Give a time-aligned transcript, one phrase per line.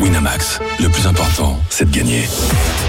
[0.00, 2.22] Winamax, le plus important, c'est de gagner.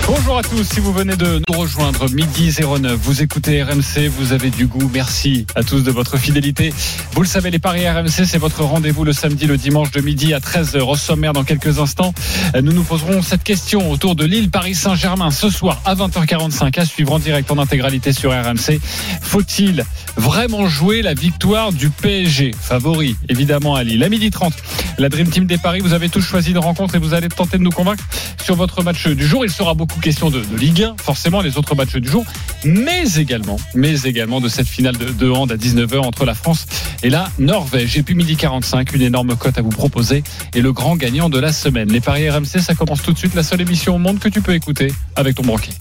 [0.06, 4.32] Bonjour à tous, si vous venez de nous rejoindre, midi 09, vous écoutez RMC, vous
[4.32, 6.72] avez du goût, merci à tous de votre fidélité.
[7.14, 10.34] Vous le savez, les paris RMC, c'est votre rendez-vous le samedi, le dimanche de midi
[10.36, 12.14] à 13h au sommaire dans quelques instants.
[12.56, 16.86] Nous nous poserons cette question autour de l'île Paris Saint-Germain ce soir à 20h45 à
[16.86, 18.80] suivre en direct en intégralité sur RMC.
[19.22, 19.84] Faut-il
[20.16, 24.04] vraiment jouer la victoire du PSG Favori, évidemment, à Lille.
[24.04, 24.54] À midi 30,
[24.98, 27.58] la Dream Team des Paris, vous avez tous choisi de rencontre et vous allez tenter
[27.58, 28.04] de nous convaincre
[28.44, 29.46] sur votre match du jour.
[29.46, 32.26] Il sera beaucoup question de, de Ligue 1, forcément, les autres matchs du jour,
[32.66, 36.66] mais également, mais également de cette finale de, de hand à 19h entre la France
[37.04, 37.98] et la Norvège.
[37.98, 41.40] Et puis midi 45, une énorme cote à vous proposer et le grand gagnant de
[41.40, 41.92] la semaine.
[41.92, 44.42] Les paris RMC, ça commence tout de suite, la seule émission au monde que tu
[44.42, 45.74] peux écouter avec ton banquier.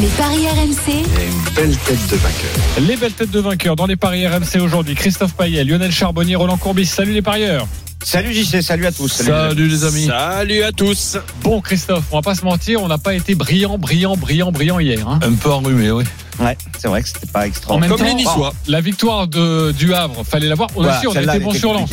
[0.00, 0.92] Les paris RMC.
[0.92, 2.86] une belle tête de vainqueur.
[2.88, 4.94] Les belles têtes de vainqueurs dans les paris RMC aujourd'hui.
[4.94, 6.86] Christophe Payet, Lionel Charbonnier, Roland Courbis.
[6.86, 7.66] Salut les parieurs.
[8.04, 9.08] Salut JC, salut à tous.
[9.08, 10.06] Salut les amis.
[10.06, 11.16] Salut à tous.
[11.42, 14.78] Bon Christophe, on va pas se mentir, on n'a pas été brillant, brillant, brillant, brillant
[14.80, 15.06] hier.
[15.08, 15.20] hein.
[15.22, 16.04] Un peu enrhumé, oui.
[16.40, 17.72] Ouais, c'est vrai que c'était pas extra.
[17.74, 18.52] En même Comme temps, les Niçois.
[18.66, 20.68] la victoire de, du Havre, fallait l'avoir.
[20.74, 21.90] On Voilà, aussi, on était bon sur Lens.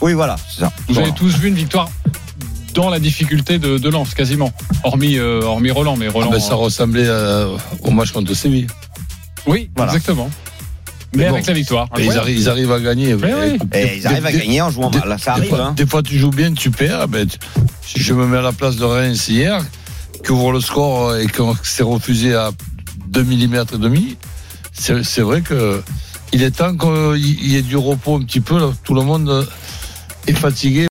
[0.00, 0.72] Oui, voilà, c'est ça.
[0.88, 1.88] Vous avez tous vu une victoire
[2.74, 4.52] dans la difficulté de, de Lens, quasiment.
[4.84, 6.30] Hormis, euh, hormis Roland, mais Ah Roland.
[6.30, 8.66] ben, ça ressemblait euh, au match contre Séville.
[9.46, 9.92] Oui, Voilà.
[9.92, 10.30] exactement.
[11.14, 11.34] Mais, Mais bon.
[11.36, 11.88] avec la victoire.
[11.98, 13.16] Ils, arrivent, ils arrivent à gagner.
[13.74, 15.18] Et ils arrivent à gagner en jouant des- mal.
[15.18, 15.72] Ça des arrive, fois, hein.
[15.72, 17.08] des fois, tu joues bien, tu perds.
[17.08, 17.38] Ben, tu-
[17.82, 19.64] si je me mets à la place de Reims hier,
[20.24, 22.50] qui ouvre le score et qu'on s'est refusé à
[23.08, 24.16] 2 mm et demi,
[24.72, 25.82] c'est c'est vrai que
[26.32, 28.58] il est temps qu'il y ait du repos un petit peu.
[28.58, 28.70] là.
[28.84, 29.46] Tout le monde
[30.26, 30.86] est fatigué.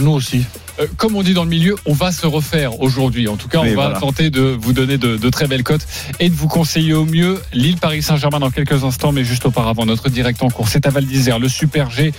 [0.00, 0.44] Nous aussi.
[0.80, 3.28] Euh, comme on dit dans le milieu, on va se refaire aujourd'hui.
[3.28, 3.98] En tout cas, on Oui, va voilà.
[4.00, 5.86] tenter de vous donner de, de très belles cotes
[6.20, 9.12] et de vous conseiller au mieux l'île Paris Saint-Germain dans quelques instants.
[9.12, 12.12] Mais juste auparavant, notre direct en cours, c'est à Val d'Isère, le Super G.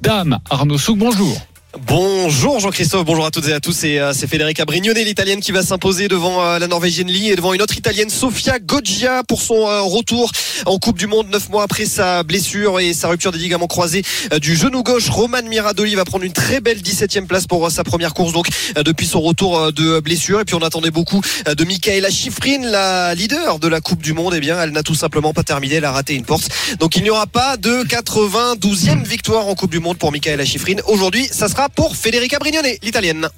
[0.00, 1.36] Dame Arnaud Souk, bonjour.
[1.84, 3.72] Bonjour Jean-Christophe, bonjour à toutes et à tous.
[3.72, 7.36] C'est euh, c'est Federica Brignone, l'italienne qui va s'imposer devant euh, la norvégienne Lee et
[7.36, 10.30] devant une autre italienne, Sofia Goggia, pour son euh, retour
[10.64, 14.02] en Coupe du Monde, neuf mois après sa blessure et sa rupture des ligaments croisés
[14.40, 15.10] du genou gauche.
[15.10, 19.06] Roman Miradoli va prendre une très belle 17e place pour sa première course, donc depuis
[19.06, 20.40] son retour de blessure.
[20.40, 24.32] Et puis on attendait beaucoup de Michaela Schifrin, la leader de la Coupe du Monde.
[24.34, 26.48] Eh bien, elle n'a tout simplement pas terminé, elle a raté une porte.
[26.80, 30.76] Donc il n'y aura pas de 92e victoire en Coupe du Monde pour Michaela Schifrin.
[30.86, 33.28] Aujourd'hui, ça sera pour Federica Brignone, l'italienne.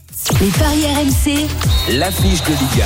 [0.40, 1.48] Les paris RMC.
[1.98, 2.84] L'affiche de Ligue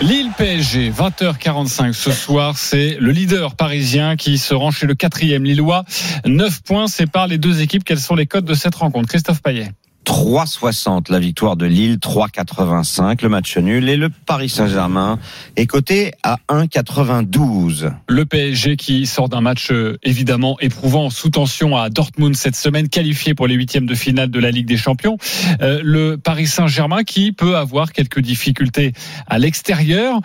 [0.00, 5.44] Lille PSG, 20h45 ce soir, c'est le leader parisien qui se rend chez le quatrième
[5.44, 5.84] Lillois.
[6.24, 7.84] 9 points séparent les deux équipes.
[7.84, 9.08] Quels sont les codes de cette rencontre?
[9.08, 9.72] Christophe Payet
[10.10, 15.20] 3,60 la victoire de Lille, 3,85 le match nul et le Paris Saint-Germain
[15.54, 17.92] est coté à 1,92.
[18.08, 22.88] Le PSG qui sort d'un match euh, évidemment éprouvant sous tension à Dortmund cette semaine,
[22.88, 25.16] qualifié pour les huitièmes de finale de la Ligue des Champions.
[25.62, 28.92] Euh, le Paris Saint-Germain qui peut avoir quelques difficultés
[29.28, 30.18] à l'extérieur.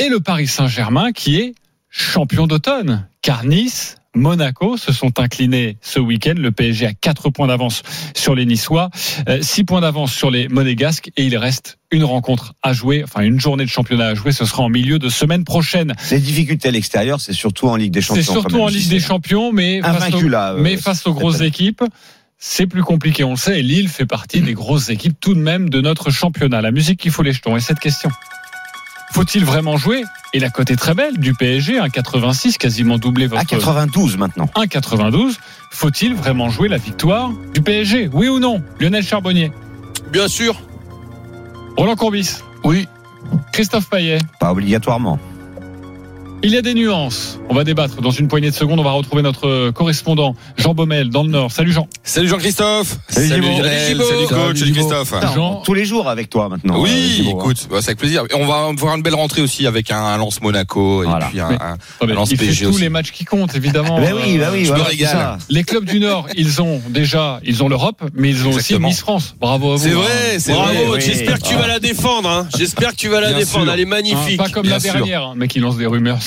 [0.00, 1.54] Et le Paris Saint-Germain qui est
[1.90, 3.06] champion d'automne.
[3.22, 6.34] Car Nice, Monaco se sont inclinés ce week-end.
[6.36, 7.82] Le PSG a 4 points d'avance
[8.14, 8.90] sur les Niçois,
[9.40, 13.38] 6 points d'avance sur les Monégasques et il reste une rencontre à jouer, enfin une
[13.38, 14.32] journée de championnat à jouer.
[14.32, 15.94] Ce sera en milieu de semaine prochaine.
[16.10, 18.22] Les difficultés à l'extérieur, c'est surtout en Ligue des Champions.
[18.22, 21.42] C'est surtout en Ligue des Champions, mais face, aux, là, euh, mais face aux grosses
[21.42, 21.84] équipes,
[22.38, 23.22] c'est plus compliqué.
[23.22, 26.10] On le sait, et Lille fait partie des grosses équipes tout de même de notre
[26.10, 26.60] championnat.
[26.60, 27.56] La musique qui fout les jetons.
[27.56, 28.10] Et cette question
[29.12, 30.04] faut-il vraiment jouer?
[30.32, 34.46] Et la cote est très belle du PSG, 1,86, quasiment doublé votre À 92 maintenant.
[34.56, 35.36] 1,92.
[35.70, 38.62] Faut-il vraiment jouer la victoire du PSG Oui ou non?
[38.80, 39.52] Lionel Charbonnier,
[40.12, 40.54] Bien sûr.
[41.76, 42.88] Roland Courbis, Oui.
[43.52, 44.18] Christophe Payet.
[44.40, 45.18] Pas obligatoirement.
[46.48, 47.40] Il y a des nuances.
[47.48, 48.78] On va débattre dans une poignée de secondes.
[48.78, 51.50] On va retrouver notre correspondant Jean Baumel dans le Nord.
[51.50, 51.88] Salut Jean.
[52.04, 52.98] Salut Jean-Christophe.
[53.08, 53.28] Salut.
[53.30, 54.58] Salut Salut coach.
[54.60, 54.72] Salut.
[54.72, 55.12] Christophe.
[55.34, 55.62] Jean.
[55.64, 56.76] Tous les jours avec toi maintenant.
[56.76, 57.40] euh, Oui, Thibaut, hein.
[57.40, 58.22] écoute, bah, c'est avec plaisir.
[58.32, 61.26] On va voir une belle rentrée aussi avec un, un Lance Monaco et Voilà.
[61.26, 61.76] puis un,
[62.06, 63.98] Lance il fait PSG tous les matchs qui comptent, évidemment.
[64.00, 65.10] Ben oui, ben oui, je me voilà, c'est régale.
[65.10, 65.38] ça.
[65.48, 68.86] Les clubs du Nord, ils ont déjà, ils ont l'Europe, mais ils ont Exactement.
[68.86, 69.34] aussi Miss France.
[69.40, 69.82] Bravo à vous.
[69.82, 69.94] C'est hein.
[69.96, 70.86] vrai, c'est Bravo, vrai.
[70.98, 71.00] oui.
[71.04, 72.28] j'espère que tu vas la défendre.
[72.28, 72.46] Hein.
[72.56, 73.64] J'espère que tu vas la Bien défendre.
[73.64, 73.72] sûr.
[73.74, 74.36] Elle est magnifique.
[74.36, 76.18] pas comme la dernière, mais qui lance des rumeurs.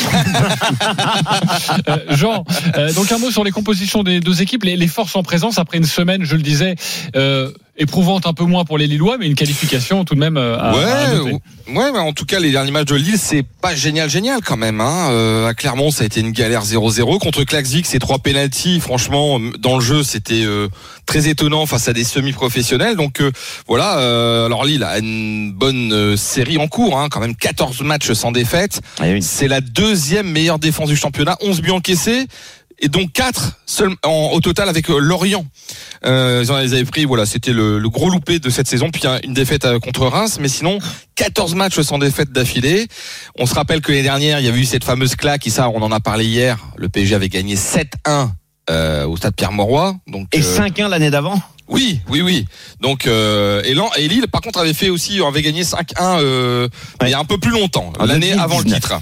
[1.87, 2.43] Euh, Jean,
[2.75, 5.77] euh, donc un mot sur les compositions des deux équipes, les, forces en présence après
[5.77, 6.75] une semaine, je le disais,
[7.15, 10.57] euh, éprouvante un peu moins pour les Lillois, mais une qualification tout de même euh,
[10.59, 11.31] à, ouais,
[11.75, 14.57] ouais, mais en tout cas, les derniers matchs de Lille, c'est pas génial, génial quand
[14.57, 14.81] même.
[14.81, 15.09] Hein.
[15.11, 18.79] Euh, à Clermont, ça a été une galère 0-0 contre Klaxvik, c'est trois pénalties.
[18.81, 20.67] Franchement, dans le jeu, c'était euh,
[21.05, 22.97] très étonnant face à des semi-professionnels.
[22.97, 23.31] Donc euh,
[23.67, 23.99] voilà.
[23.99, 28.31] euh, alors Lille a une bonne série en cours, hein, quand même 14 matchs sans
[28.31, 28.81] défaite.
[29.01, 29.21] Oui.
[29.21, 32.27] C'est la deuxième meilleure défense du championnat, 11 buts encaissés.
[32.81, 35.45] Et donc 4 seul, en, au total avec euh, Lorient.
[36.05, 38.89] Euh, ils en avaient pris, voilà, c'était le, le gros loupé de cette saison.
[38.89, 40.79] Puis un- une défaite euh, contre Reims, mais sinon
[41.15, 42.87] 14 matchs sans défaite d'affilée.
[43.37, 45.69] On se rappelle que l'année dernière, il y avait eu cette fameuse claque, et ça,
[45.69, 46.57] on en a parlé hier.
[46.77, 48.29] Le PSG avait gagné 7-1
[48.69, 49.95] euh, au stade Pierre-Mauroy.
[50.07, 51.41] Donc Et euh, 5-1 l'année d'avant
[51.71, 52.47] oui, oui, oui.
[52.81, 55.83] Donc euh, et, Lille, par contre, avait fait aussi, avait gagné 5-1
[56.19, 56.67] euh,
[57.03, 58.73] il y a un peu plus longtemps, l'année avant le 2019.
[58.81, 59.01] titre.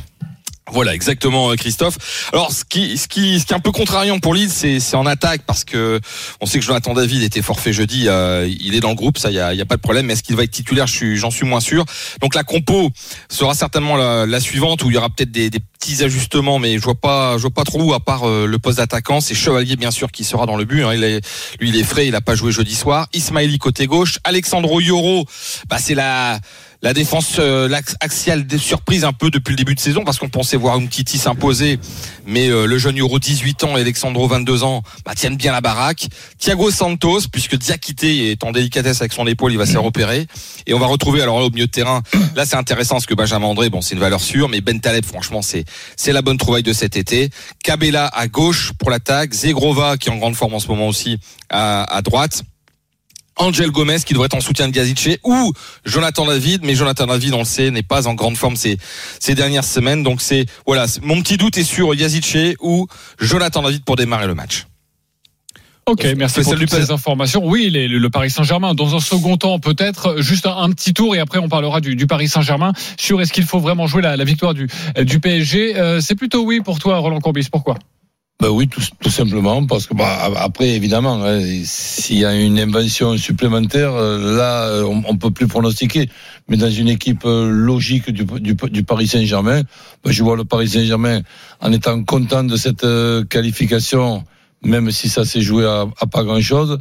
[0.69, 2.29] Voilà, exactement, euh, Christophe.
[2.33, 4.97] Alors, ce qui, ce qui, ce qui est un peu contrariant pour Lille, c'est, c'est
[4.97, 6.01] en attaque parce que
[6.41, 8.05] on sait que Jonathan David était forfait jeudi.
[8.07, 10.07] euh, il est dans le groupe, ça, il y a, pas de problème.
[10.07, 10.85] Mais est-ce qu'il va être titulaire?
[10.87, 11.85] J'en suis moins sûr.
[12.21, 12.89] Donc la compo
[13.29, 15.49] sera certainement la, suivante où il y aura peut-être des,
[15.79, 18.59] petits ajustements, mais je vois pas, je vois pas trop où à part euh, le
[18.59, 19.21] poste d'attaquant.
[19.21, 20.83] C'est Chevalier bien sûr qui sera dans le but.
[20.83, 20.93] hein.
[20.93, 21.25] Il est,
[21.61, 23.07] lui, il est frais, il a pas joué jeudi soir.
[23.13, 25.25] Ismaili côté gauche, Alexandro Yoro,
[25.69, 26.39] bah c'est la
[26.81, 27.69] la défense euh,
[27.99, 30.89] axiale des surprises un peu depuis le début de saison parce qu'on pensait voir une
[30.89, 31.79] Titi s'imposer
[32.25, 35.61] mais euh, le jeune Euro 18 ans et Alexandro 22 ans bah, tiennent bien la
[35.61, 36.07] baraque.
[36.37, 40.27] Thiago Santos puisque Diakité est en délicatesse avec son épaule il va se faire opérer.
[40.67, 42.01] Et on va retrouver alors là, au milieu de terrain
[42.35, 45.05] là c'est intéressant parce que Benjamin André bon c'est une valeur sûre mais Ben Taleb
[45.05, 45.65] franchement c'est
[45.95, 47.31] c'est la bonne trouvaille de cet été.
[47.63, 51.19] Cabella à gauche pour l'attaque Zegrova qui est en grande forme en ce moment aussi
[51.49, 52.43] à, à droite
[53.39, 55.53] Angel Gomez qui devrait être en soutien de Gazice ou
[55.85, 58.77] Jonathan David, mais Jonathan David, on le sait, n'est pas en grande forme ces,
[59.19, 60.03] ces dernières semaines.
[60.03, 62.87] Donc c'est voilà, mon petit doute est sur Yazice ou
[63.19, 64.65] Jonathan David pour démarrer le match.
[65.89, 67.41] Ok, merci pour celle du toutes ces informations.
[67.45, 71.15] Oui, les- le, Paris Saint-Germain, dans un second temps, peut-être juste un, un petit tour
[71.15, 74.17] et après on parlera du, du Paris Saint-Germain sur est-ce qu'il faut vraiment jouer la,
[74.17, 74.67] la victoire du,
[75.01, 75.77] du PSG.
[75.77, 77.47] Euh, c'est plutôt oui pour toi, Roland Courbis.
[77.49, 77.75] Pourquoi?
[78.39, 83.17] Ben oui, tout, simplement, parce que bah, après, évidemment, hein, s'il y a une invention
[83.17, 86.07] supplémentaire, euh, là, euh, on, peut plus pronostiquer.
[86.47, 89.63] Mais dans une équipe euh, logique du, Paris Saint-Germain,
[90.03, 91.21] ben, je vois le Paris Saint-Germain
[91.61, 92.85] en étant content de cette
[93.27, 94.23] qualification,
[94.63, 96.77] même si ça s'est joué à, pas grand-chose,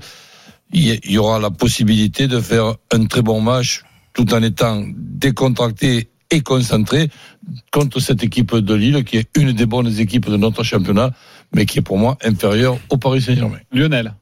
[0.74, 3.82] il y aura la possibilité de faire un très bon match
[4.12, 7.08] tout en étant décontracté et concentré
[7.72, 11.10] contre cette équipe de Lille, qui est une des bonnes équipes de notre championnat,
[11.54, 13.58] mais qui est pour moi inférieure au Paris Saint-Germain.
[13.72, 14.14] Lionel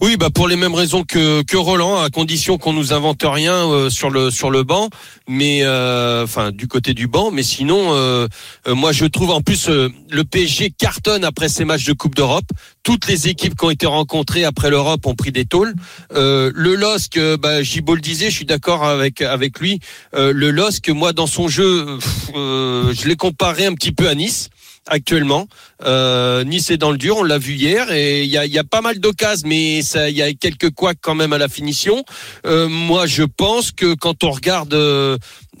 [0.00, 3.54] Oui, bah pour les mêmes raisons que, que Roland, à condition qu'on nous invente rien
[3.54, 4.88] euh, sur le sur le banc,
[5.28, 7.30] mais euh, enfin du côté du banc.
[7.30, 8.26] Mais sinon, euh,
[8.66, 12.46] euh, moi je trouve en plus le PSG cartonne après ces matchs de Coupe d'Europe.
[12.82, 15.74] Toutes les équipes qui ont été rencontrées après l'Europe ont pris des tôles.
[16.10, 19.80] Le LOSC, bah, Gibault le disait, je suis d'accord avec avec lui.
[20.12, 21.98] Le LOSC, moi dans son jeu,
[22.34, 24.50] je l'ai comparé un petit peu à Nice
[24.86, 25.46] actuellement.
[25.84, 28.58] Euh, nice est dans le dur, on l'a vu hier, et il y a, y
[28.58, 32.04] a pas mal d'occasions, mais il y a quelques couacs quand même à la finition.
[32.46, 34.74] Euh, moi, je pense que quand on regarde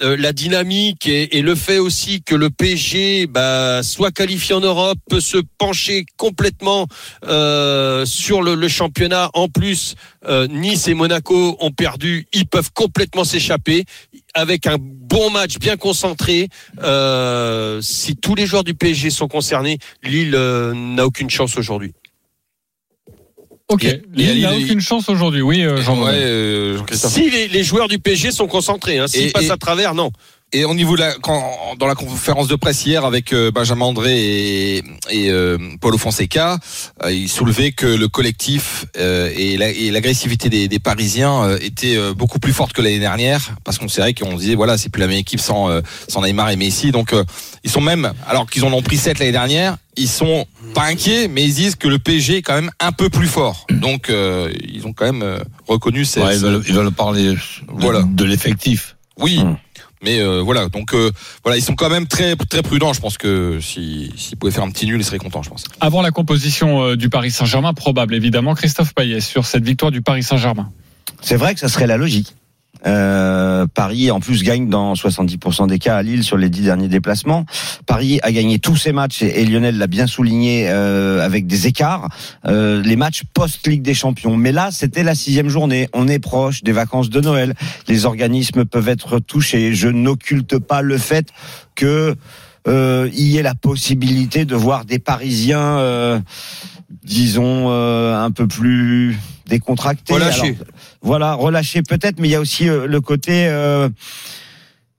[0.02, 4.98] euh, la dynamique et, le fait aussi que le PSG bah, soit qualifié en Europe,
[5.08, 6.86] peut se pencher complètement
[7.26, 9.30] euh, sur le, championnat.
[9.34, 9.94] En plus,
[10.26, 13.84] euh, Nice et Monaco ont perdu, ils peuvent complètement s'échapper
[14.32, 16.48] avec un bon match bien concentré.
[17.80, 20.36] Si tous les joueurs du PSG sont concernés, Lille
[20.74, 21.92] n'a aucune chance aujourd'hui.
[23.74, 25.42] Ok, Lille n'a aucune chance aujourd'hui.
[25.42, 27.12] Oui, euh, Jean Ouais, euh, Jean-Christophe.
[27.12, 30.10] Si les, les joueurs du PSG sont concentrés, hein, s'ils passent et- à travers, non.
[30.56, 31.42] Et au niveau de la, quand,
[31.80, 34.12] dans la conférence de presse hier avec euh, Benjamin André
[34.76, 36.58] et, et euh, Paulo Fonseca,
[37.02, 41.58] euh, il soulevait que le collectif euh, et la- et l'agressivité des, des Parisiens euh,
[41.60, 44.90] était euh, beaucoup plus forte que l'année dernière, parce qu'on savait qu'on disait voilà c'est
[44.90, 47.24] plus la même équipe sans euh, sans Neymar et Messi, donc euh,
[47.64, 51.26] ils sont même alors qu'ils en ont pris 7 l'année dernière, ils sont pas inquiets,
[51.26, 54.52] mais ils disent que le PSG est quand même un peu plus fort, donc euh,
[54.72, 58.02] ils ont quand même euh, reconnu ces, Ouais, ils, veulent, ils veulent parler de, Voilà.
[58.02, 58.94] de l'effectif.
[59.18, 59.40] oui.
[59.40, 59.56] Hum.
[60.04, 61.10] Mais euh, voilà, donc euh,
[61.42, 62.92] voilà, ils sont quand même très très prudents.
[62.92, 65.64] Je pense que si s'ils pouvaient faire un petit nul, ils seraient contents, je pense.
[65.80, 70.02] Avant la composition euh, du Paris Saint-Germain, probable évidemment, Christophe Payet sur cette victoire du
[70.02, 70.70] Paris Saint-Germain.
[71.22, 72.34] C'est vrai que ça serait la logique.
[72.86, 76.88] Euh, Paris en plus gagne dans 70% des cas à Lille sur les dix derniers
[76.88, 77.46] déplacements.
[77.86, 82.08] Paris a gagné tous ses matchs et, Lionel l'a bien souligné euh, avec des écarts.
[82.46, 84.36] Euh, les matchs post Ligue des Champions.
[84.36, 85.88] Mais là, c'était la sixième journée.
[85.92, 87.54] On est proche des vacances de Noël.
[87.88, 89.74] Les organismes peuvent être touchés.
[89.74, 91.28] Je n'occulte pas le fait
[91.74, 92.14] que
[92.66, 96.20] euh, il y ait la possibilité de voir des Parisiens, euh,
[97.02, 100.14] disons, euh, un peu plus décontractés.
[100.14, 100.42] Relâchés.
[100.42, 100.56] Alors,
[101.02, 103.46] voilà, relâchés peut-être, mais il y a aussi euh, le côté.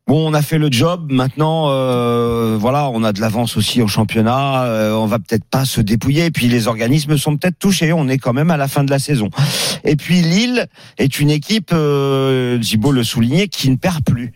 [0.08, 1.12] Bon, on a fait le job.
[1.12, 4.64] Maintenant, euh, voilà, on a de l'avance aussi au championnat.
[4.66, 6.26] euh, on va peut-être pas se dépouiller.
[6.26, 7.92] Et puis les organismes sont peut-être touchés.
[7.92, 9.32] On est quand même à la fin de la saison.
[9.84, 10.68] Et puis Lille
[11.00, 14.34] est une équipe, euh, le soulignait, qui ne perd plus.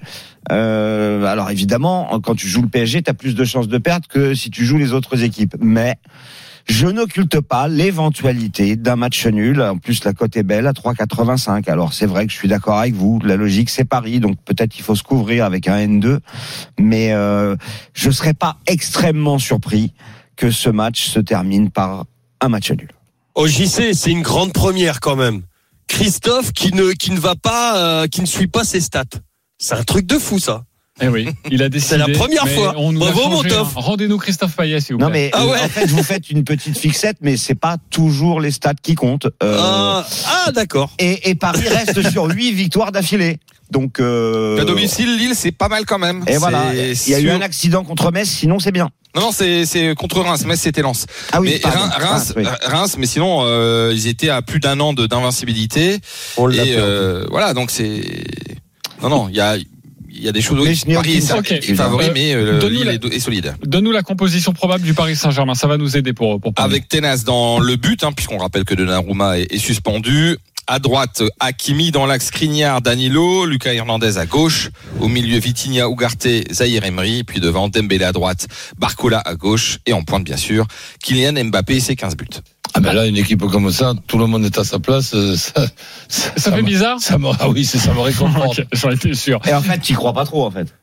[0.51, 4.07] Euh, alors évidemment, quand tu joues le PSG, tu as plus de chances de perdre
[4.07, 5.55] que si tu joues les autres équipes.
[5.59, 5.97] Mais
[6.69, 9.59] je n'occulte pas l'éventualité d'un match nul.
[9.61, 11.69] En plus, la cote est belle à 3,85.
[11.69, 13.19] Alors c'est vrai que je suis d'accord avec vous.
[13.23, 16.19] La logique, c'est Paris, donc peut-être il faut se couvrir avec un N2.
[16.79, 17.55] Mais euh,
[17.93, 19.93] je serais pas extrêmement surpris
[20.35, 22.05] que ce match se termine par
[22.39, 22.91] un match nul.
[23.33, 25.41] Au JC, c'est une grande première quand même.
[25.87, 29.05] Christophe qui ne qui ne va pas, euh, qui ne suit pas ses stats.
[29.57, 30.65] C'est un truc de fou ça.
[31.01, 31.89] Eh oui, il a décidé.
[31.91, 32.73] C'est la première fois.
[32.77, 33.67] On nous a Bravo, hein.
[33.75, 35.05] Rendez-nous Christophe Payet, s'il vous plaît.
[35.07, 35.59] Non mais Ah euh, ouais.
[35.63, 39.27] en fait vous faites une petite fixette, mais c'est pas toujours les stats qui comptent.
[39.43, 40.05] Euh, Ah,
[40.45, 40.91] ah, d'accord.
[40.99, 43.39] et, et Paris reste sur huit victoires d'affilée.
[43.71, 46.23] Donc euh, À domicile, Lille, c'est pas mal quand même.
[46.27, 48.89] Et voilà, il y a eu un accident contre Metz, sinon c'est bien.
[49.15, 50.45] Non, non, c'est contre Reims.
[50.45, 51.05] Metz, c'était Lens.
[51.31, 51.79] Ah oui, mais pardon.
[51.79, 52.43] Reims, Reims, oui.
[52.63, 55.99] Reims, mais sinon, euh, ils étaient à plus d'un an de- d'invincibilité.
[56.37, 58.01] On l'a Et euh, voilà, donc c'est.
[59.01, 59.55] Non, non, il y a,
[60.19, 60.85] il y a des choses.
[60.85, 63.55] N'ai Paris est, aucune- est favori, Euh, mais euh, Lille la- est, est solide.
[63.65, 65.55] Donne-nous la composition probable du Paris Saint-Germain.
[65.55, 66.53] Ça va nous aider pour, pour.
[66.57, 70.37] Avec Tenas dans le but, hein, puisqu'on rappelle que Donnarumma est, est suspendu.
[70.71, 76.27] À droite, Hakimi dans l'axe Skriniar, Danilo, Lucas Hernandez à gauche, au milieu Vitinha, Ugarte,
[76.51, 78.45] Zahir Emery, puis devant Dembélé à droite,
[78.77, 80.67] Barcola à gauche et en pointe bien sûr,
[81.03, 82.27] Kylian Mbappé et ses 15 buts.
[82.75, 85.13] Ah ben là, une équipe comme ça, tout le monde est à sa place.
[85.15, 85.65] euh, Ça,
[86.07, 88.61] ça, Ça fait me- bizarre ça me- Ah oui, c'est- ça me réconforte.
[88.73, 89.39] J'en étais sûr.
[89.47, 90.73] Et en fait, tu crois pas trop en fait.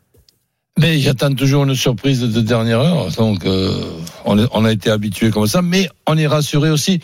[0.78, 3.10] Mais j'attends toujours une surprise de dernière heure.
[3.12, 3.80] Donc, euh,
[4.26, 5.62] on, est- on a été habitué comme ça.
[5.62, 7.00] Mais on est rassuré aussi.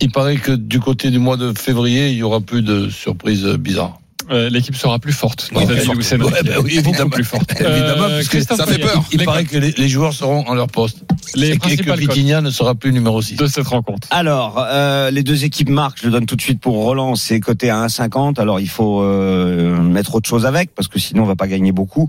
[0.00, 3.46] Il paraît que du côté du mois de février, il y aura plus de surprises
[3.46, 3.98] bizarres.
[4.30, 5.50] Euh, L'équipe sera plus forte.
[5.54, 5.64] Ouais.
[5.64, 6.16] Riquet.
[6.16, 7.10] Ouais, bah oui, évidemment.
[7.10, 7.50] plus forte.
[7.60, 9.04] Évidemment, Euh, parce que Christophe ça fait peur.
[9.12, 10.98] Il les- paraît que les, les joueurs seront en leur poste.
[11.34, 13.36] Les et que Vitinha ne sera plus numéro 6.
[13.36, 14.06] de cette rencontre.
[14.10, 17.40] Alors, euh, les deux équipes marquent, je le donne tout de suite pour Roland, c'est
[17.40, 18.38] coté à 1,50.
[18.38, 21.72] Alors, il faut euh, mettre autre chose avec, parce que sinon, on va pas gagner
[21.72, 22.08] beaucoup.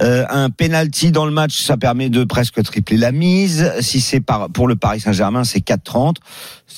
[0.00, 3.72] Euh, un penalty dans le match, ça permet de presque tripler la mise.
[3.80, 6.16] Si c'est par, pour le Paris Saint-Germain, c'est 4,30.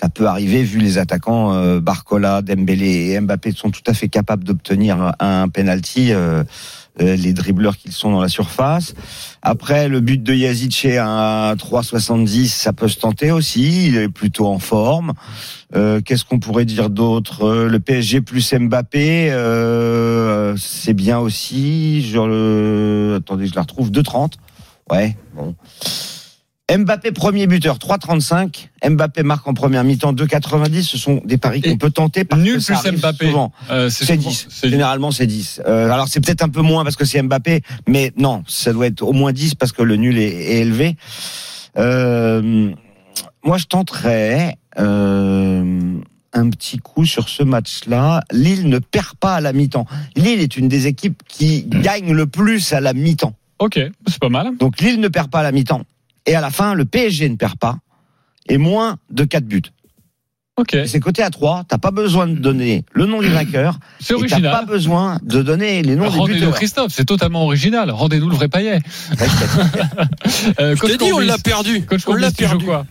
[0.00, 4.08] Ça peut arriver, vu les attaquants euh, Barcola, Dembélé et Mbappé sont tout à fait
[4.08, 6.12] capables d'obtenir un penalty.
[6.12, 6.42] euh,
[7.00, 8.94] euh, les dribbleurs qu'ils sont dans la surface.
[9.42, 13.88] Après, le but de Yazice à 3,70, ça peut se tenter aussi.
[13.88, 15.12] Il est plutôt en forme.
[15.74, 17.44] Euh, Qu'est-ce qu'on pourrait dire d'autre?
[17.46, 21.98] Euh, Le PSG plus Mbappé, euh, c'est bien aussi.
[22.14, 23.90] Attendez, je la retrouve.
[23.90, 24.34] 2,30.
[24.88, 25.56] Ouais, bon.
[26.74, 28.68] Mbappé premier buteur, 3,35.
[28.88, 30.82] Mbappé marque en première mi-temps, 2,90.
[30.82, 33.26] Ce sont des paris qu'on peut tenter parce nul que ça plus Mbappé.
[33.26, 33.52] souvent.
[33.70, 34.46] Euh, C'est souvent- 10.
[34.48, 35.60] c'est- Généralement, c'est 10.
[35.66, 38.86] Euh, alors, c'est peut-être un peu moins parce que c'est Mbappé, mais non, ça doit
[38.86, 40.96] être au moins 10 parce que le nul est, est élevé.
[41.76, 42.70] Euh,
[43.44, 45.92] moi, je tenterais euh,
[46.32, 48.22] un petit coup sur ce match-là.
[48.32, 49.86] Lille ne perd pas à la mi-temps.
[50.16, 53.34] Lille est une des équipes qui gagne le plus à la mi-temps.
[53.58, 53.78] Ok,
[54.08, 54.56] c'est pas mal.
[54.56, 55.82] Donc, Lille ne perd pas à la mi-temps.
[56.26, 57.78] Et à la fin, le PSG ne perd pas.
[58.48, 59.62] Et moins de 4 buts.
[60.56, 61.64] Ok, Et C'est côté à 3.
[61.68, 63.78] T'as pas besoin de donner le nom du vainqueur.
[63.98, 64.66] c'est Et t'as pas original.
[64.66, 66.54] besoin de donner les noms des Rendez-nous buteurs.
[66.54, 67.90] Christophe, c'est totalement original.
[67.90, 68.80] Rendez-nous le vrai paillet.
[70.60, 71.84] Euh, Je dis, on l'a perdu.
[71.84, 72.64] Coach On l'a perdu.
[72.64, 72.86] quoi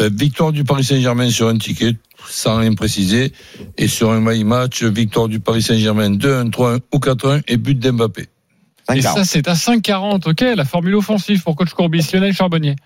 [0.00, 1.94] Euh, Victoire du Paris Saint-Germain sur un ticket,
[2.28, 3.32] sans rien préciser.
[3.78, 7.78] Et sur un my match, victoire du Paris Saint-Germain 2-1, 3-1 ou 4-1 et but
[7.78, 8.26] d'Mbappé.
[8.92, 9.02] Et 5,40.
[9.14, 10.28] ça, c'est à 5,40.
[10.30, 12.76] Ok, la formule offensive pour coach Courbis, Lionel Charbonnier.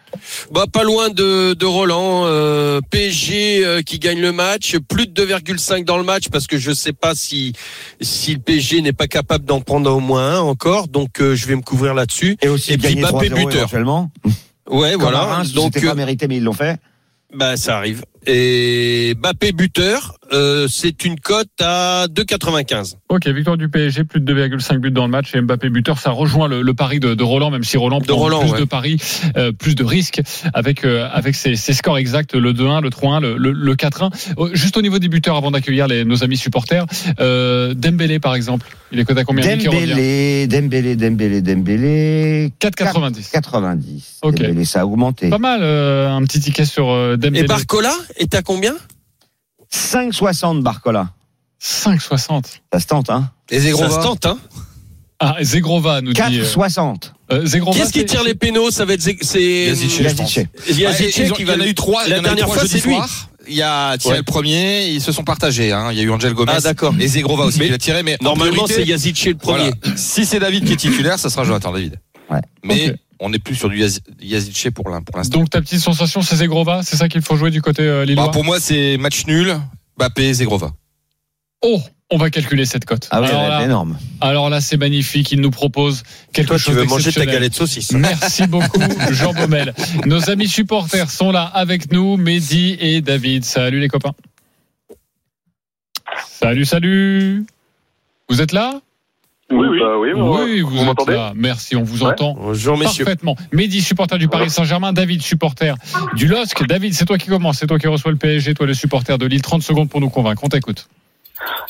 [0.53, 2.25] Bah pas loin de, de Roland.
[2.27, 6.57] euh, PSG euh, qui gagne le match, plus de 2,5 dans le match parce que
[6.59, 7.53] je sais pas si
[8.01, 10.87] si le PSG n'est pas capable d'en prendre au moins un encore.
[10.89, 12.37] Donc euh, je vais me couvrir là-dessus.
[12.43, 13.55] Et aussi Et puis gagner Mbappé 3-0 buteur.
[13.57, 14.11] éventuellement.
[14.71, 15.21] Ouais, Comme voilà.
[15.23, 16.79] Reims, Donc c'était pas mérité, mais ils l'ont fait.
[17.35, 18.05] bah ça arrive.
[18.27, 22.95] Et Mbappé buteur, euh, c'est une cote à 2,95.
[23.09, 26.11] Ok, victoire du PSG, plus de 2,5 buts dans le match et Mbappé buteur, ça
[26.11, 28.61] rejoint le, le pari de, de Roland, même si Roland De prend Roland, plus ouais.
[28.61, 28.97] de paris,
[29.37, 30.21] euh, plus de risques
[30.53, 34.11] avec euh, avec ses, ses scores exacts, le 2-1, le 3-1, le, le, le 4-1.
[34.39, 36.85] Euh, Juste au niveau des buteurs, avant d'accueillir les- nos amis supporters,
[37.21, 42.53] euh, Dembélé par exemple, il est coté à combien Dembélé, Dembélé, Dembélé, Dembélé.
[42.61, 43.31] 4,90.
[43.33, 44.19] 90.
[44.23, 44.35] Ok.
[44.37, 45.29] Dembélé, ça a augmenté.
[45.31, 47.47] Pas mal, euh, un petit ticket sur euh, Et Dembélé.
[47.47, 47.93] Barcola?
[48.17, 48.75] Est à combien?
[49.73, 51.11] 5,60 Barcola.
[51.63, 52.45] 5,60.
[52.73, 54.39] Ça se tente, hein Et Ça Zegrova se tente, hein
[55.19, 56.21] Ah, Zegrova nous dit.
[56.21, 57.13] euh, 4,60.
[57.33, 58.71] euh, Zegrova, Qui est-ce qui tire les pénaux?
[58.71, 59.99] Ça va être c'est Yazice.
[60.01, 60.39] Yazice.
[60.39, 62.03] Ont- qui il y va en a eu trois.
[62.05, 62.95] il y La dernière trois fois, c'est lui.
[62.95, 63.29] soir.
[63.51, 64.19] Il y a tiré Ouais.
[64.19, 65.73] le premier, ils se sont partagés.
[65.73, 65.89] hein.
[65.91, 66.95] Il y a eu Angel Gomez Ah, d'accord.
[67.01, 68.03] et Zegrova aussi Mais qui l'a tiré.
[68.03, 69.71] Mais en Normalement, c'est Yazice le premier.
[69.83, 69.97] voilà.
[69.97, 71.99] Si c'est David qui est titulaire, ça sera Jonathan David.
[72.31, 72.41] Ouais.
[72.63, 72.95] Mais.
[73.21, 75.39] On n'est plus sur du Yazi- Yazice pour l'in- pour l'instant.
[75.41, 78.27] Donc ta petite sensation, c'est Zegrova, c'est ça qu'il faut jouer du côté euh, lillois
[78.27, 79.57] Bah, pour moi, c'est match nul.
[79.97, 80.73] Bappé, Zegrova.
[81.63, 83.09] Oh, on va calculer cette cote.
[83.11, 83.99] Ah oui, alors, elle est là, énorme.
[84.21, 85.33] alors là, c'est magnifique.
[85.33, 87.91] Il nous propose quelque Toi, tu chose veux manger ta galette de saucisse.
[87.93, 89.75] Merci beaucoup, Jean Baumel.
[90.07, 93.45] Nos amis supporters sont là avec nous, Mehdi et David.
[93.45, 94.15] Salut les copains.
[96.41, 97.45] Salut, salut.
[98.29, 98.81] Vous êtes là?
[99.51, 99.81] Oui, oui.
[99.97, 101.33] oui, Oui, vous, êtes là.
[101.35, 102.11] Merci, on vous Ouais.
[102.13, 102.35] entend.
[102.39, 103.05] Bonjour, messieurs.
[103.05, 103.35] Parfaitement.
[103.53, 104.93] Mehdi, supporter du Paris Saint-Germain.
[104.93, 105.75] David, supporter
[106.15, 106.67] du LOSC.
[106.67, 107.59] David, c'est toi qui commence.
[107.59, 108.53] C'est toi qui reçois le PSG.
[108.55, 109.41] Toi, le supporter de Lille.
[109.43, 110.43] 30 secondes pour nous convaincre.
[110.45, 110.89] On t'écoute.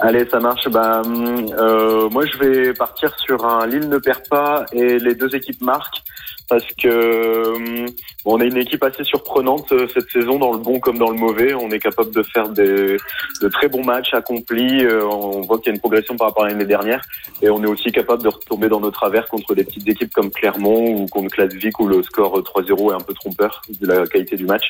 [0.01, 0.69] Allez, ça marche.
[0.69, 5.15] Bah, hum, euh, moi, je vais partir sur un Lille ne perd pas et les
[5.15, 6.03] deux équipes marquent
[6.49, 7.87] parce que hum,
[8.25, 11.11] bon, on est une équipe assez surprenante euh, cette saison dans le bon comme dans
[11.11, 11.55] le mauvais.
[11.55, 12.97] On est capable de faire des,
[13.43, 14.85] de très bons matchs accomplis.
[14.85, 17.03] Euh, on voit qu'il y a une progression par rapport à l'année dernière
[17.43, 20.31] et on est aussi capable de retomber dans nos travers contre des petites équipes comme
[20.31, 24.37] Clermont ou contre Klasvik où le score 3-0 est un peu trompeur de la qualité
[24.37, 24.69] du match.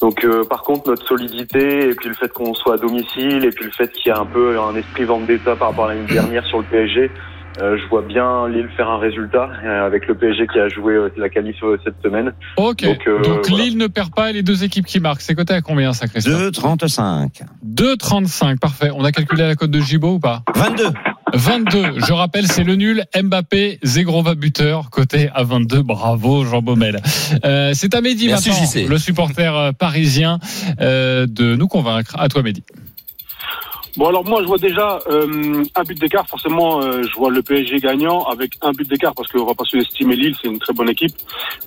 [0.00, 3.50] Donc euh, par contre notre solidité et puis le fait qu'on soit à domicile et
[3.50, 6.06] puis le fait qu'il y a un peu un esprit vendetta par rapport à l'année
[6.06, 7.10] dernière sur le PSG,
[7.60, 10.94] euh, je vois bien Lille faire un résultat euh, avec le PSG qui a joué
[10.94, 12.32] euh, la qualif euh, cette semaine.
[12.56, 12.84] Ok.
[12.84, 13.64] Donc, euh, Donc voilà.
[13.64, 15.20] Lille ne perd pas et les deux équipes qui marquent.
[15.20, 17.42] C'est coté à combien ça, Christophe 2,35.
[17.66, 18.58] 2,35.
[18.58, 18.90] Parfait.
[18.94, 20.84] On a calculé la cote de Gibo ou pas 22.
[21.32, 22.00] 22.
[22.06, 23.04] Je rappelle, c'est le nul.
[23.20, 25.82] Mbappé, Zegrova buteur, côté à 22.
[25.82, 27.00] Bravo, Jean Baumel.
[27.44, 28.88] Euh, c'est à Mehdi Merci, maintenant, JC.
[28.88, 30.38] le supporter parisien,
[30.80, 32.14] euh, de nous convaincre.
[32.18, 32.62] À toi, Mehdi.
[33.96, 36.26] Bon alors moi je vois déjà euh, un but d'écart.
[36.28, 39.64] Forcément euh, je vois le PSG gagnant avec un but d'écart parce qu'on va pas
[39.64, 41.14] sous-estimer Lille c'est une très bonne équipe.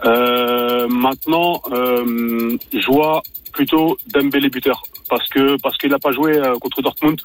[0.03, 3.21] Euh, maintenant euh, je vois
[3.53, 7.21] plutôt Dembélé buteur parce que parce qu'il n'a pas joué euh, contre Dortmund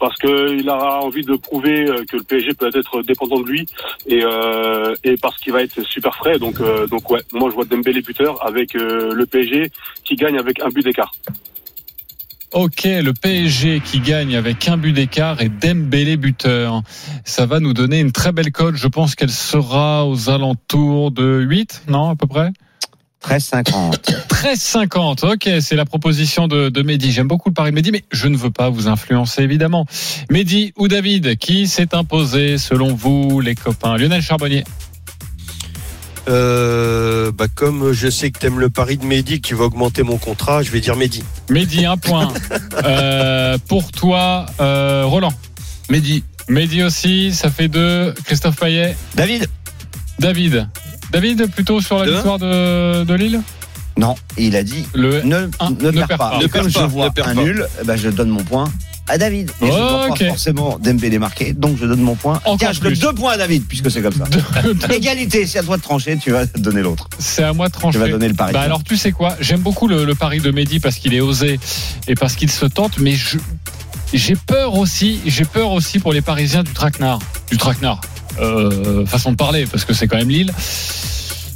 [0.00, 3.46] parce que il a envie de prouver euh, que le PSG peut être dépendant de
[3.46, 3.66] lui
[4.06, 6.38] et euh, et parce qu'il va être super frais.
[6.40, 9.70] Donc euh, donc ouais moi je vois Dembélé buteur avec euh, le PSG
[10.04, 11.12] qui gagne avec un but d'écart
[12.52, 16.82] Ok, le PSG qui gagne avec un but d'écart et Dembélé buteur.
[17.24, 18.74] Ça va nous donner une très belle cote.
[18.74, 22.50] Je pense qu'elle sera aux alentours de 8, non, à peu près?
[23.24, 24.00] 13,50.
[24.28, 25.32] 13,50.
[25.32, 27.12] Ok, c'est la proposition de, de Mehdi.
[27.12, 29.86] J'aime beaucoup le pari de Mehdi, mais je ne veux pas vous influencer, évidemment.
[30.28, 33.96] Mehdi ou David, qui s'est imposé selon vous, les copains?
[33.96, 34.64] Lionel Charbonnier.
[36.28, 40.18] Euh, bah, comme je sais que t'aimes le pari de Mehdi qui va augmenter mon
[40.18, 41.22] contrat, je vais dire Mehdi.
[41.48, 42.32] Mehdi, un point.
[42.84, 45.32] Euh, pour toi, euh, Roland.
[45.90, 46.24] Mehdi.
[46.48, 48.14] Mehdi aussi, ça fait deux.
[48.24, 48.96] Christophe Payet.
[49.14, 49.48] David
[50.18, 50.68] David.
[51.12, 52.14] David, plutôt sur la Deux.
[52.14, 53.42] victoire de, de Lille?
[53.96, 56.38] Non, il a dit Le ne, un, ne, perds pas.
[56.40, 57.42] Ne Comme je pas, vois ne perds un pas.
[57.42, 58.64] nul, ben, je donne mon point
[59.10, 59.50] à David.
[59.60, 60.18] Et je ne vois Ok.
[60.20, 62.36] pas forcément Dembélé marqué, donc je donne mon point.
[62.44, 64.24] Encore Tiens, je deux points à David, puisque c'est comme ça.
[64.94, 67.08] Égalité, c'est à toi de trancher, tu vas donner l'autre.
[67.18, 67.98] C'est à moi de Tu trancher.
[67.98, 68.52] vas donner le pari.
[68.52, 71.20] Bah alors tu sais quoi, j'aime beaucoup le, le pari de Mehdi parce qu'il est
[71.20, 71.58] osé
[72.08, 73.38] et parce qu'il se tente, mais je
[74.12, 77.20] j'ai peur aussi, j'ai peur aussi pour les Parisiens du traquenard,
[77.50, 78.00] du traquenard.
[78.40, 80.52] Euh, façon de parler parce que c'est quand même Lille.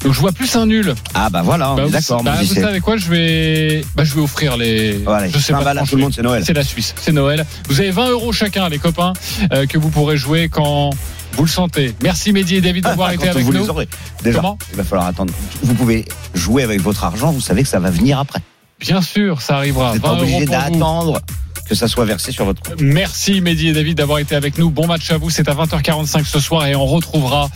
[0.05, 0.95] Donc je vois plus un nul.
[1.15, 2.23] Ah bah voilà, Bah, d'accord.
[2.23, 5.03] bah, vous savez quoi, je vais, bah, je vais offrir les.
[5.33, 6.43] Je sais pas tout le monde, c'est Noël.
[6.45, 7.45] C'est la Suisse, c'est Noël.
[7.69, 9.15] Vous avez 20 euros chacun, les copains,
[9.53, 10.91] euh, que vous pourrez jouer quand
[11.33, 11.95] vous le sentez.
[12.03, 13.63] Merci Mehdi et David d'avoir Ah, été avec vous nous.
[13.65, 13.89] les aurez.
[14.23, 15.33] Déjà, Comment il va falloir attendre.
[15.63, 18.41] Vous pouvez jouer avec votre argent, vous savez que ça va venir après.
[18.81, 19.89] Bien sûr, ça arrivera.
[19.89, 21.21] Vous n'êtes pas 20 euros obligé d'attendre
[21.65, 22.81] que ça soit versé sur votre compte.
[22.81, 24.71] Merci Mehdi et David d'avoir été avec nous.
[24.71, 25.31] Bon match à vous.
[25.31, 27.49] C'est à 20h45 ce soir et on retrouvera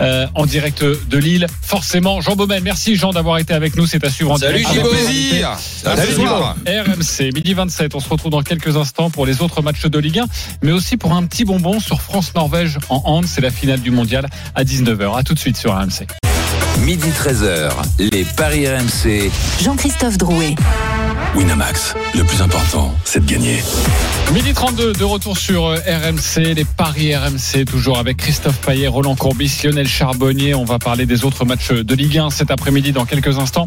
[0.00, 1.46] euh, en direct de Lille.
[1.62, 2.62] Forcément, Jean Baumel.
[2.62, 3.86] Merci Jean d'avoir été avec nous.
[3.86, 4.88] C'est à suivre en Salut, direct.
[4.88, 5.56] Plaisir.
[5.58, 6.56] Salut, soir.
[6.66, 7.94] RMC, midi 27.
[7.94, 10.26] On se retrouve dans quelques instants pour les autres matchs de Ligue 1,
[10.62, 13.24] mais aussi pour un petit bonbon sur France-Norvège en hand.
[13.26, 15.18] C'est la finale du mondial à 19h.
[15.18, 16.06] À tout de suite sur RMC.
[16.80, 19.30] Midi 13h, les Paris RMC.
[19.62, 20.54] Jean-Christophe Drouet.
[21.36, 23.62] Winamax, le plus important, c'est de gagner.
[24.32, 29.14] Midi 32, de retour sur euh, RMC, les paris RMC, toujours avec Christophe Payet, Roland
[29.14, 30.54] Courbis, Lionel Charbonnier.
[30.54, 33.66] On va parler des autres matchs de Ligue 1 cet après-midi dans quelques instants.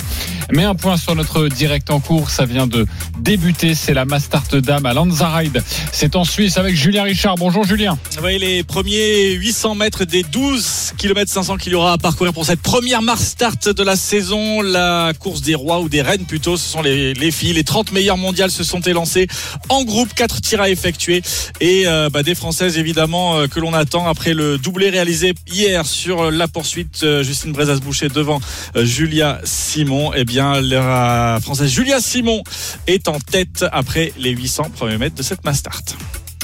[0.51, 2.87] Mais un point sur notre direct en cours, ça vient de
[3.19, 5.63] débuter, c'est la Mastart Dame à Lanzaride.
[5.91, 7.35] C'est en Suisse avec Julien Richard.
[7.35, 7.97] Bonjour Julien.
[8.23, 12.45] Oui, les premiers 800 mètres des 12 km 500 qu'il y aura à parcourir pour
[12.45, 14.61] cette première Mars Start de la saison.
[14.61, 17.91] La course des rois ou des reines plutôt, ce sont les, les filles, Les 30
[17.91, 19.27] meilleurs mondiales se sont élancés
[19.67, 21.21] en groupe, 4 tirs à effectuer
[21.59, 25.85] et euh, bah, des Françaises évidemment euh, que l'on attend après le doublé réalisé hier
[25.85, 28.39] sur la poursuite euh, Justine Brezas-Boucher devant
[28.77, 30.13] Julia Simon.
[30.15, 32.43] Eh bien, la Française Julia Simon
[32.87, 35.83] est en tête après les 800 premiers mètres de cette Mastart.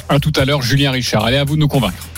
[0.10, 1.24] À tout à l'heure, Julien Richard.
[1.24, 2.10] Allez, à vous de nous convaincre.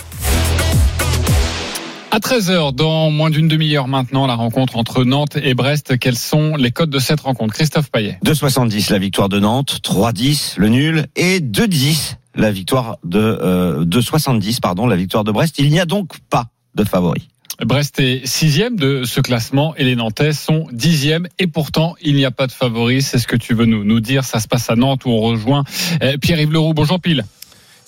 [2.18, 6.00] À 13h, dans moins d'une demi-heure maintenant, la rencontre entre Nantes et Brest.
[6.00, 7.54] Quels sont les codes de cette rencontre?
[7.54, 13.20] Christophe Payet 2,70 la victoire de Nantes, 3,10 le nul et 2,10 la victoire de
[13.20, 15.60] euh, 2,70 pardon la victoire de Brest.
[15.60, 17.28] Il n'y a donc pas de favori.
[17.64, 22.24] Brest est sixième de ce classement et les Nantais sont dixième et pourtant il n'y
[22.24, 23.00] a pas de favori.
[23.00, 24.24] C'est ce que tu veux nous, nous dire.
[24.24, 25.62] Ça se passe à Nantes où on rejoint
[26.02, 26.74] euh, Pierre-Yves Leroux.
[26.74, 27.24] Bonjour Pile.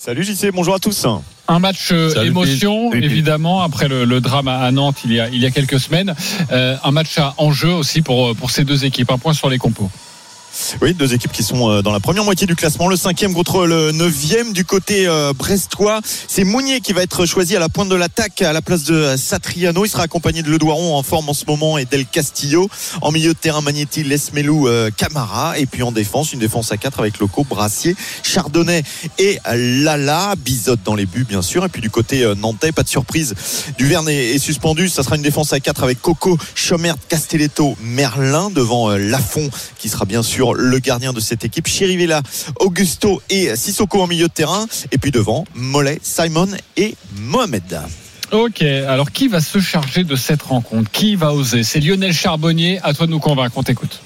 [0.03, 1.05] Salut JC, bonjour à tous.
[1.47, 5.19] Un match euh, Salut, émotion, évidemment, après le, le drame à à Nantes il y
[5.19, 6.15] a, il y a quelques semaines.
[6.51, 9.11] Euh, un match à enjeu aussi pour, pour ces deux équipes.
[9.11, 9.91] Un point sur les compos.
[10.81, 12.87] Oui, deux équipes qui sont euh, dans la première moitié du classement.
[12.87, 16.01] Le cinquième contre le neuvième du côté euh, brestois.
[16.27, 19.15] C'est Mounier qui va être choisi à la pointe de l'attaque à la place de
[19.17, 19.85] Satriano.
[19.85, 22.69] Il sera accompagné de Le Doiron en forme en ce moment et Del Castillo.
[23.01, 25.57] En milieu de terrain, Magnetti, Lesmelou, euh, Camara.
[25.57, 28.83] Et puis en défense, une défense à 4 avec Loco, Brassier, Chardonnay
[29.19, 30.35] et Lala.
[30.37, 31.63] Bizotte dans les buts, bien sûr.
[31.63, 33.35] Et puis du côté nantais, pas de surprise.
[33.77, 34.89] Duverne est, est suspendu.
[34.89, 40.05] Ça sera une défense à 4 avec Coco, Chomert, Castelletto, Merlin devant Lafont qui sera
[40.05, 41.67] bien sûr le gardien de cette équipe.
[41.67, 42.21] Chirivella,
[42.59, 44.65] Augusto et Sissoko en milieu de terrain.
[44.91, 47.79] Et puis devant, Mollet, Simon et Mohamed.
[48.31, 50.89] Ok, alors qui va se charger de cette rencontre?
[50.91, 51.63] Qui va oser?
[51.63, 52.79] C'est Lionel Charbonnier.
[52.81, 53.57] À toi de nous convaincre.
[53.57, 53.99] On t'écoute.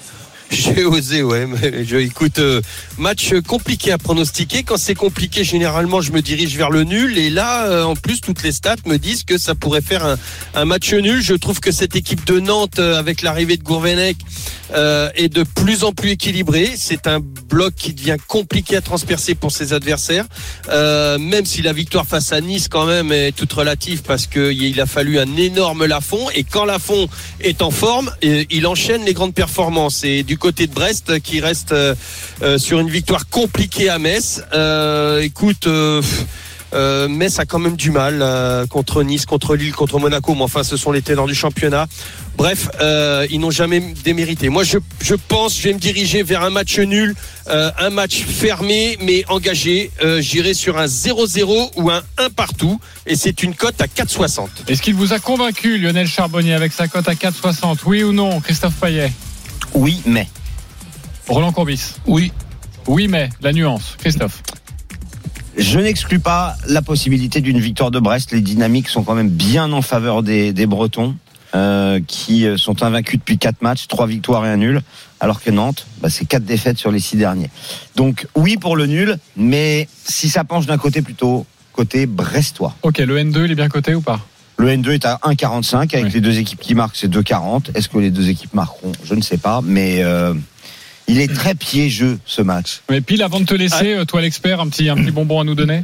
[0.50, 1.46] J'ai osé, ouais.
[1.46, 2.60] Mais je, écoute, euh,
[2.98, 4.62] match compliqué à pronostiquer.
[4.62, 7.18] Quand c'est compliqué, généralement, je me dirige vers le nul.
[7.18, 10.16] Et là, euh, en plus, toutes les stats me disent que ça pourrait faire un,
[10.54, 11.20] un match nul.
[11.20, 14.16] Je trouve que cette équipe de Nantes, euh, avec l'arrivée de Gourvenec,
[14.74, 16.72] euh, est de plus en plus équilibrée.
[16.76, 20.26] C'est un bloc qui devient compliqué à transpercer pour ses adversaires.
[20.70, 24.80] Euh, même si la victoire face à Nice, quand même, est toute relative parce qu'il
[24.80, 26.30] a fallu un énorme Lafont.
[26.34, 27.08] Et quand Lafont
[27.40, 30.04] est en forme, il enchaîne les grandes performances.
[30.36, 31.94] Côté de Brest, qui reste euh,
[32.42, 35.68] euh, sur une victoire compliquée à Metz, euh, écoute.
[37.08, 38.22] Metz a quand même du mal
[38.68, 41.86] contre Nice, contre Lille, contre Monaco, mais enfin ce sont les ténors du championnat.
[42.36, 42.68] Bref,
[43.30, 44.50] ils n'ont jamais démérité.
[44.50, 47.14] Moi, je, je pense, je vais me diriger vers un match nul,
[47.46, 49.90] un match fermé mais engagé.
[50.18, 54.48] J'irai sur un 0-0 ou un 1 partout, et c'est une cote à 4,60.
[54.68, 58.38] Est-ce qu'il vous a convaincu, Lionel Charbonnier, avec sa cote à 4,60 Oui ou non,
[58.40, 59.12] Christophe Payet?
[59.74, 60.28] Oui, mais
[61.28, 62.32] Roland Courbis Oui.
[62.86, 63.96] Oui, mais la nuance.
[63.98, 64.42] Christophe.
[65.56, 68.32] je n'exclus pas la possibilité d'une victoire de Brest.
[68.32, 71.16] Les dynamiques sont quand même bien en faveur des, des Bretons,
[71.54, 74.82] euh, qui sont invaincus depuis quatre matchs, trois victoires et un nul,
[75.20, 77.50] alors que Nantes, bah, c'est quatre défaites sur les six derniers.
[77.96, 82.74] Donc oui pour le nul, mais si ça penche d'un côté plutôt côté brestois.
[82.82, 84.20] Ok, le N2, il est bien coté ou pas?
[84.58, 86.10] Le N2 est à 1,45 avec Oui.
[86.12, 87.70] les deux équipes qui marquent, c'est 2,40.
[87.74, 88.92] Est-ce que les deux équipes marqueront?
[89.04, 90.32] Je ne sais pas, mais euh,
[91.08, 92.80] il est très piégeux ce match.
[92.90, 95.44] Mais pile, avant de te laisser, euh, toi l'expert, un petit, un petit bonbon à
[95.44, 95.82] nous donner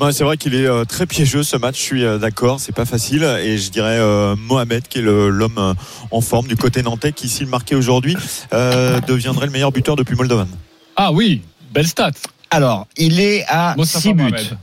[0.00, 2.74] Ouais, c'est vrai qu'il est euh, très piégeux ce match, je suis euh, d'accord, c'est
[2.74, 3.22] pas facile.
[3.44, 5.74] Et je dirais euh, Mohamed, qui est l'homme euh,
[6.10, 8.16] en forme du côté nantais, qui s'il marquait aujourd'hui,
[8.54, 10.48] euh, deviendrait le meilleur buteur depuis Moldovan.
[10.96, 11.42] Ah oui,
[11.72, 12.12] belle stat.
[12.50, 14.22] Alors, il est à Mostafa 6 buts.
[14.22, 14.58] Mohamed.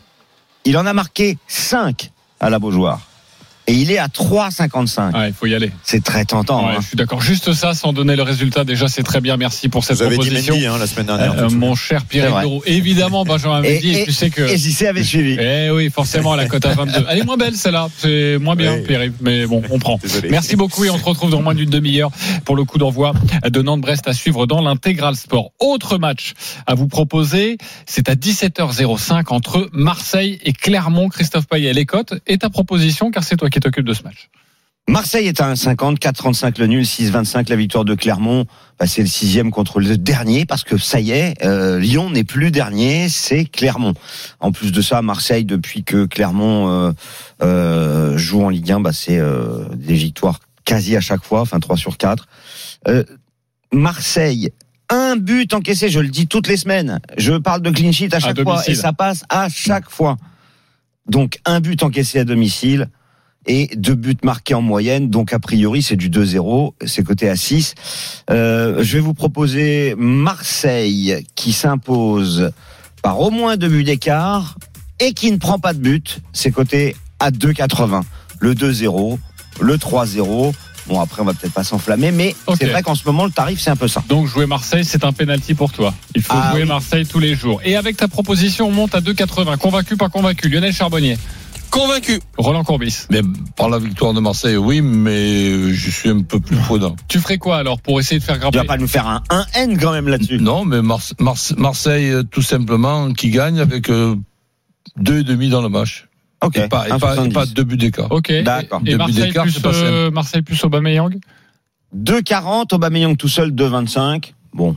[0.65, 2.99] Il en a marqué 5 à la Beaujoire.
[3.69, 5.13] Et il est à 3,55.
[5.13, 5.71] Ouais, il faut y aller.
[5.83, 6.65] C'est très tentant.
[6.65, 6.77] Ouais, hein.
[6.79, 7.19] je suis d'accord.
[7.19, 9.35] Juste ça, sans donner le résultat, déjà, c'est très bien.
[9.35, 10.53] Merci pour cette Vous avez dit proposition.
[10.53, 11.33] Mendy hein, la semaine dernière.
[11.37, 12.41] Euh, mon cher Pierre.
[12.41, 12.61] Leroux.
[12.65, 14.41] Évidemment, Benjamin Mendy, et, et, tu sais que.
[14.41, 15.37] et JC avait suivi.
[15.37, 17.07] Eh oui, forcément, la cote à 22.
[17.09, 17.89] Elle est moins belle, celle-là.
[17.97, 18.83] C'est moins bien, Oui.
[18.87, 19.99] Pierre, mais bon, on prend.
[20.01, 20.29] Désolé.
[20.29, 22.11] Merci beaucoup et on se retrouve dans moins d'une demi-heure
[22.45, 23.11] pour le coup d'envoi
[23.45, 25.51] de Nantes-Brest à suivre dans l'intégral sport.
[25.59, 26.35] Autre match
[26.67, 31.09] à vous proposer, c'est à 17h05 entre Marseille et Clermont.
[31.09, 34.29] Christophe Payet, les cotes et ta proposition, car c'est toi qui de ce match.
[34.89, 38.45] Marseille est à 1,50, 4,35 le nul, 6,25 la victoire de Clermont.
[38.79, 42.23] Bah, c'est le sixième contre le dernier parce que ça y est, euh, Lyon n'est
[42.23, 43.95] plus dernier, c'est Clermont.
[44.39, 46.91] En plus de ça, Marseille, depuis que Clermont euh,
[47.43, 49.19] euh, joue en Ligue 1, bah, c'est
[49.75, 52.27] des victoires quasi à chaque fois, enfin 3 sur 4.
[52.87, 53.03] Euh,
[53.71, 54.51] Marseille,
[54.89, 56.99] un but encaissé, je le dis toutes les semaines.
[57.17, 60.17] Je parle de clean sheet à chaque fois et ça passe à chaque fois.
[61.07, 62.89] Donc un but encaissé à domicile
[63.47, 65.09] et deux buts marqués en moyenne.
[65.09, 67.73] Donc a priori c'est du 2-0, c'est coté à 6.
[68.29, 72.51] Euh, je vais vous proposer Marseille qui s'impose
[73.01, 74.57] par au moins deux buts d'écart
[74.99, 76.19] et qui ne prend pas de but.
[76.33, 78.01] C'est coté à 2,80.
[78.39, 79.17] Le 2-0,
[79.61, 80.53] le 3-0
[80.87, 83.59] Bon, après, on va peut-être pas s'enflammer, mais c'est vrai qu'en ce moment, le tarif,
[83.59, 84.01] c'est un peu ça.
[84.07, 85.93] Donc jouer Marseille, c'est un penalty pour toi.
[86.15, 86.67] Il faut Ah jouer oui.
[86.67, 87.59] Marseille tous les jours.
[87.65, 89.57] Et avec ta proposition, on monte à 2,80.
[89.57, 90.47] Convaincu, pas convaincu.
[90.47, 91.17] Lionel Charbonnier,
[91.69, 92.19] Convaincu.
[92.37, 93.05] Roland Courbis.
[93.11, 93.21] Mais
[93.55, 96.95] par la victoire de Marseille, oui, mais je suis un peu plus prudent.
[97.07, 99.21] Tu ferais quoi alors pour essayer de faire Tu grimper vas pas nous faire un
[99.29, 100.39] 1N quand même là-dessus.
[100.39, 104.15] Non, mais Mars- Mars- Marseille, euh, tout simplement, qui gagne avec euh,
[104.97, 106.07] deux et demi dans le match.
[106.43, 106.57] Ok.
[106.57, 107.33] Et pas, et pas, et 1,70.
[107.33, 108.11] pas deux buts d'écart.
[108.11, 108.29] Ok.
[108.29, 108.81] Et- D'accord.
[108.85, 111.17] Et, buts Marseille d'écart, plus, c'est pas euh, Marseille plus Aubameyang
[111.95, 114.33] 2,40, Aubameyang tout seul, 2,25.
[114.53, 114.75] Bon,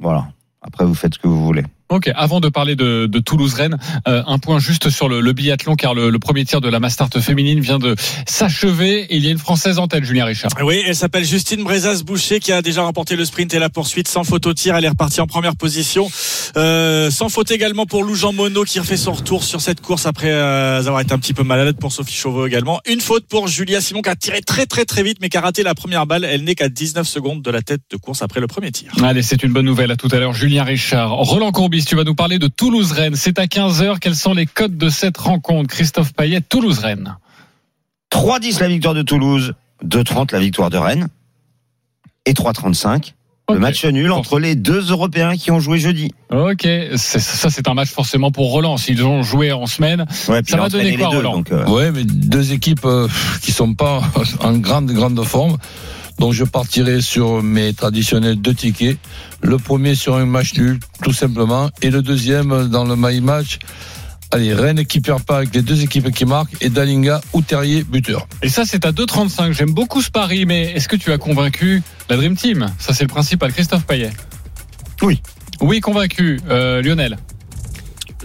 [0.00, 0.28] voilà.
[0.60, 1.64] Après, vous faites ce que vous voulez.
[1.90, 5.74] Ok, avant de parler de, de Toulouse-Rennes, euh, un point juste sur le, le biathlon,
[5.74, 7.94] car le, le premier tir de la Mastart féminine vient de
[8.26, 10.50] s'achever il y a une Française en tête, Julien Richard.
[10.62, 14.24] Oui, elle s'appelle Justine Brezas-Boucher qui a déjà remporté le sprint et la poursuite sans
[14.24, 14.76] faute au tir.
[14.76, 16.08] Elle est repartie en première position.
[16.56, 20.06] Euh, sans faute également pour Lou Jean Monod qui refait son retour sur cette course
[20.06, 22.80] après euh, avoir été un petit peu malade pour Sophie Chauveau également.
[22.86, 25.40] Une faute pour Julia Simon qui a tiré très très très vite mais qui a
[25.40, 26.24] raté la première balle.
[26.24, 28.92] Elle n'est qu'à 19 secondes de la tête de course après le premier tir.
[29.02, 29.90] Allez, c'est une bonne nouvelle.
[29.90, 31.12] À tout à l'heure, Julien Richard.
[31.12, 33.16] Roland Courbis, tu vas nous parler de Toulouse-Rennes.
[33.16, 33.98] C'est à 15h.
[34.00, 37.16] Quels sont les codes de cette rencontre Christophe Payet, Toulouse-Rennes?
[38.10, 41.08] 3,10 la victoire de Toulouse, 2,30 la victoire de Rennes
[42.26, 43.14] et 3,35
[43.50, 46.12] le match nul entre les deux Européens qui ont joué jeudi.
[46.30, 48.76] Ok, c'est- ça c'est un match forcément pour Roland.
[48.76, 51.32] S'ils ont joué en semaine, Ouais, ça va donner quoi, deux, Roland?
[51.36, 53.08] donc, euh, Ouais, mais deux équipes euh,
[53.40, 54.02] qui sont pas
[54.40, 55.56] en grande, grande forme.
[56.18, 58.98] Donc je partirai sur mes traditionnels deux tickets.
[59.40, 61.70] Le premier sur un match nul, tout simplement.
[61.82, 63.58] Et le deuxième dans le my match.
[64.30, 67.82] Allez, Rennes qui perd pas avec les deux équipes qui marquent et Dalinga ou Terrier
[67.82, 68.26] buteur.
[68.42, 69.52] Et ça, c'est à 2,35.
[69.52, 72.66] J'aime beaucoup ce pari, mais est-ce que tu as convaincu la Dream Team?
[72.78, 73.52] Ça, c'est le principal.
[73.54, 74.10] Christophe Payet.
[75.00, 75.22] Oui.
[75.62, 76.40] Oui, convaincu.
[76.50, 77.16] Euh, Lionel.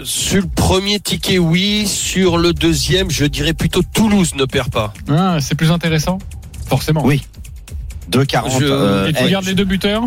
[0.03, 1.88] Sur le premier ticket, oui.
[1.88, 4.93] Sur le deuxième, je dirais plutôt Toulouse ne perd pas.
[5.08, 6.17] Ah, c'est plus intéressant?
[6.67, 7.06] Forcément.
[7.06, 7.21] Oui.
[8.09, 8.59] 2,40.
[8.59, 10.03] Je- euh, Et tu eh, gardes les deux buteurs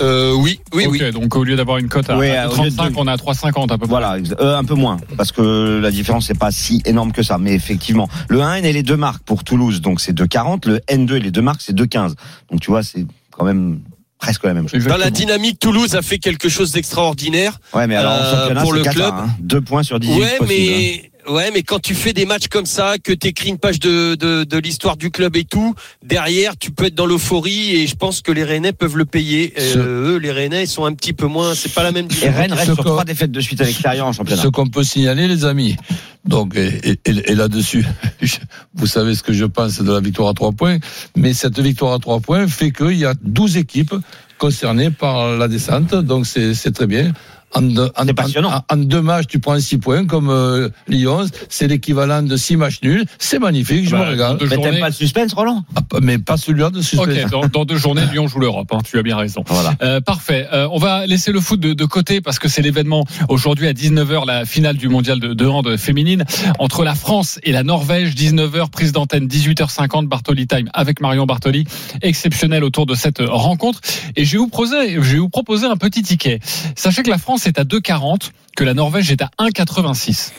[0.00, 1.10] Euh, oui, oui, Ok, oui.
[1.12, 2.94] donc au lieu d'avoir une cote à, Oui, à au lieu de 35, deux.
[2.98, 3.86] on a à 3,50 à peu près.
[3.88, 7.36] Voilà, euh, un peu moins, parce que la différence n'est pas si énorme que ça.
[7.38, 10.66] Mais effectivement, le 1N et les deux marques pour Toulouse, donc c'est 2,40.
[10.66, 12.14] Le N2 et les deux marques, c'est 2,15.
[12.50, 13.80] Donc tu vois, c'est quand même
[14.18, 14.84] presque la même chose.
[14.86, 17.60] Dans la dynamique, Toulouse a fait quelque chose d'extraordinaire.
[17.74, 19.14] Ouais, mais alors en Euh, championnat, pour c'est le club.
[19.14, 19.26] hein.
[19.40, 21.08] Deux points sur 18 Ouais, possibles, hein.
[21.28, 24.44] Ouais, mais quand tu fais des matchs comme ça, que t'écris une page de, de,
[24.44, 28.20] de l'histoire du club et tout, derrière, tu peux être dans l'euphorie et je pense
[28.22, 29.52] que les Rennais peuvent le payer.
[29.58, 31.54] Euh, eux, les Rennais, ils sont un petit peu moins.
[31.54, 32.36] C'est pas la même Et dynamique.
[32.36, 34.42] Rennes reste Ce sur qu'on- trois défaites de suite à l'extérieur en championnat.
[34.42, 35.76] Ce qu'on peut signaler, les amis.
[36.24, 37.84] Donc, et, et- et là-dessus,
[38.20, 38.36] je-
[38.74, 40.78] vous savez ce que je pense de la victoire à trois points.
[41.16, 43.94] Mais cette victoire à trois points fait qu'il y a 12 équipes
[44.38, 45.94] concernées par la descente.
[45.94, 47.12] Donc, c'est c'est très bien.
[47.54, 48.50] En deux, en, C'est passionnant.
[48.70, 51.26] en- en deux matchs, tu prends six points comme euh, Lyon.
[51.48, 53.04] C'est l'équivalent de six matchs nuls.
[53.18, 54.38] C'est magnifique, je Bah, me régale.
[54.38, 55.64] deux Mais journées- t'aimes pas le suspense, Roland?
[55.76, 57.08] Ah, Mais pas celui-là de suspense.
[57.08, 58.68] Ok, dans, dans deux journées, Lyon joue l'Europe.
[58.72, 59.44] hein, tu as bien raison.
[59.48, 59.74] Voilà.
[59.82, 60.46] Euh, parfait.
[60.52, 63.72] Euh, on va laisser le foot de, de côté parce que c'est l'événement aujourd'hui à
[63.74, 66.24] 19h, la finale du mondial de, de hand féminine
[66.58, 68.14] entre la France et la Norvège.
[68.14, 71.64] 19h, prise d'antenne 18h50, Bartoli Time avec Marion Bartoli.
[72.00, 73.80] Exceptionnel autour de cette rencontre.
[74.16, 76.40] Et je vais vous proposer, je vais vous proposer un petit ticket.
[76.76, 80.32] Sachez que la France est à 2,40, que la Norvège est à 1,86.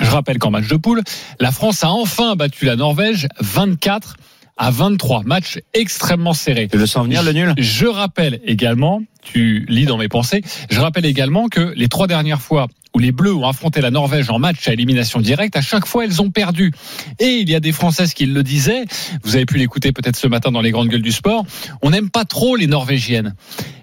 [0.00, 1.02] Je rappelle qu'en match de poule,
[1.40, 4.16] la France a enfin battu la Norvège 24
[4.58, 5.22] à 23.
[5.24, 6.68] Match extrêmement serré.
[6.68, 7.54] Tu le sens venir, le nul?
[7.56, 12.42] Je rappelle également, tu lis dans mes pensées, je rappelle également que les trois dernières
[12.42, 15.86] fois où les Bleus ont affronté la Norvège en match à élimination directe, à chaque
[15.86, 16.72] fois elles ont perdu.
[17.18, 18.84] Et il y a des Françaises qui le disaient,
[19.22, 21.44] vous avez pu l'écouter peut-être ce matin dans les grandes gueules du sport,
[21.82, 23.34] on n'aime pas trop les Norvégiennes.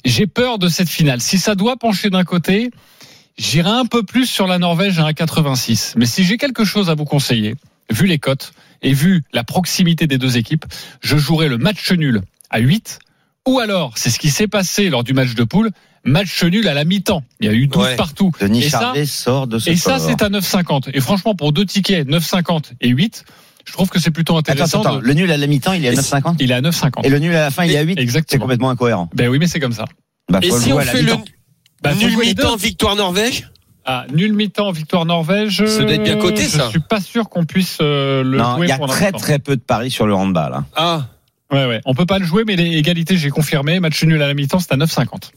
[0.03, 1.21] J'ai peur de cette finale.
[1.21, 2.71] Si ça doit pencher d'un côté,
[3.37, 5.93] j'irai un peu plus sur la Norvège à 1,86.
[5.97, 7.55] Mais si j'ai quelque chose à vous conseiller,
[7.91, 10.65] vu les cotes et vu la proximité des deux équipes,
[11.01, 12.99] je jouerai le match nul à 8
[13.47, 15.69] ou alors, c'est ce qui s'est passé lors du match de poule,
[16.03, 17.23] match nul à la mi-temps.
[17.39, 17.95] Il y a eu 12 Ouais.
[17.95, 18.31] partout.
[18.41, 20.89] Denis Et ça, sort de ce et ça, c'est à 9,50.
[20.93, 23.23] Et franchement, pour deux tickets, 9,50 et 8,
[23.67, 24.81] je trouve que c'est plutôt intéressant.
[24.81, 26.61] attends, de- le nul à la mi-temps, il est à Et 9,50 Il est à
[26.61, 27.05] 9,50.
[27.05, 28.41] Et le nul à la fin, il est à 8 C'est Exactement.
[28.41, 29.09] complètement incohérent.
[29.13, 29.85] Ben oui, mais c'est comme ça.
[30.31, 31.25] Bah, Et si on à la fait le mi-temps.
[31.83, 33.49] Bah, nul mi-temps, victoire Norvège?
[33.85, 35.63] Ah, nul mi-temps, victoire Norvège.
[35.65, 36.69] Ça doit être bien coté, Je ça.
[36.69, 39.37] suis pas sûr qu'on puisse euh, le Non, jouer il y a pour très très
[39.39, 40.53] peu de paris sur le handball.
[40.55, 40.65] hein.
[40.75, 41.07] Ah,
[41.51, 41.79] Ouais, ouais.
[41.85, 43.79] On peut pas le jouer, mais les égalités, j'ai confirmé.
[43.79, 45.29] Match nul à la mi-temps, c'est à 9,50.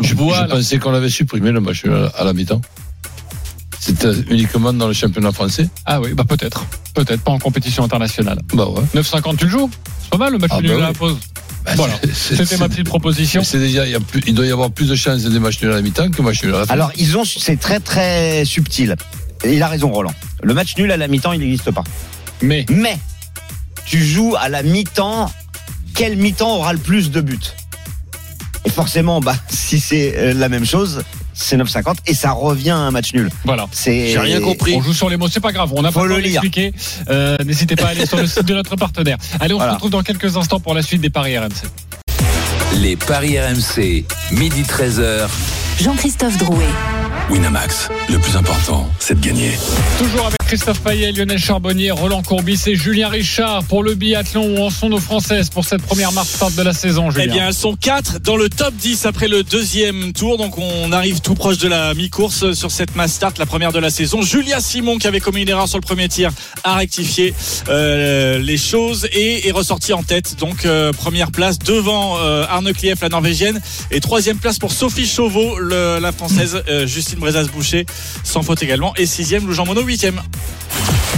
[0.00, 0.46] Je, Voilà.
[0.48, 2.60] je pensais qu'on avait supprimé le match à à la mi-temps.
[3.80, 5.68] C'était uniquement dans le championnat français.
[5.84, 6.64] Ah oui, bah peut-être.
[6.94, 8.38] Peut-être, pas en compétition internationale.
[8.54, 8.82] Bah ouais.
[8.94, 9.70] 9,50, tu le joues?
[10.00, 11.18] C'est pas mal le match Ah nul bah à la pause.
[11.64, 11.94] Bah, Voilà.
[12.12, 13.42] C'était ma petite proposition.
[13.44, 15.60] C'est déjà, il, y a plus- il doit y avoir plus de chances des matchs
[15.62, 16.74] nuls à la mi-temps que matchs nuls à la fin.
[16.74, 18.96] Alors, ils ont, c'est très très subtil.
[19.44, 20.14] Et il a raison, Roland.
[20.42, 21.84] Le match nul à la mi-temps, il n'existe pas.
[22.42, 22.98] Mais, Mais,
[23.86, 25.30] tu joues à la mi-temps.
[25.94, 27.38] Quel mi-temps aura le plus de buts?
[28.64, 31.02] Et forcément, bah, si c'est euh, la même chose,
[31.42, 33.30] c'est 9,50 et ça revient à un match nul.
[33.44, 33.66] Voilà.
[33.72, 35.70] C'est On joue sur les mots, c'est pas grave.
[35.74, 36.40] On pas Faut le le lire.
[37.10, 39.16] Euh, N'hésitez pas à aller sur le site de notre partenaire.
[39.40, 39.72] Allez, on Voilà.
[39.72, 41.50] se retrouve dans quelques instants pour la suite des paris RMC.
[42.80, 45.28] Les paris RMC, midi 13h.
[45.82, 46.64] Jean-Christophe Drouet.
[47.30, 49.52] Winamax, le plus important, c'est de gagner.
[49.98, 54.54] Toujours avec Christophe Payet, Lionel Charbonnier, Roland Courbis et Julien Richard pour le biathlon.
[54.54, 57.32] Où en sont nos Françaises pour cette première marche start de la saison, Julien Eh
[57.32, 60.36] bien, elles sont quatre dans le top 10 après le deuxième tour.
[60.36, 63.78] Donc, on arrive tout proche de la mi-course sur cette mass start, la première de
[63.78, 64.20] la saison.
[64.20, 66.30] Julia Simon, qui avait commis une erreur sur le premier tir,
[66.64, 67.32] a rectifié
[67.70, 70.36] euh, les choses et est ressortie en tête.
[70.38, 73.58] Donc, euh, première place devant euh, Arne Klief, la norvégienne.
[73.90, 77.86] Et troisième place pour Sophie Chauveau, la française, Justine Brezas-Boucher,
[78.22, 78.94] sans faute également.
[78.96, 80.20] Et sixième, Lou Jean Monod, huitième.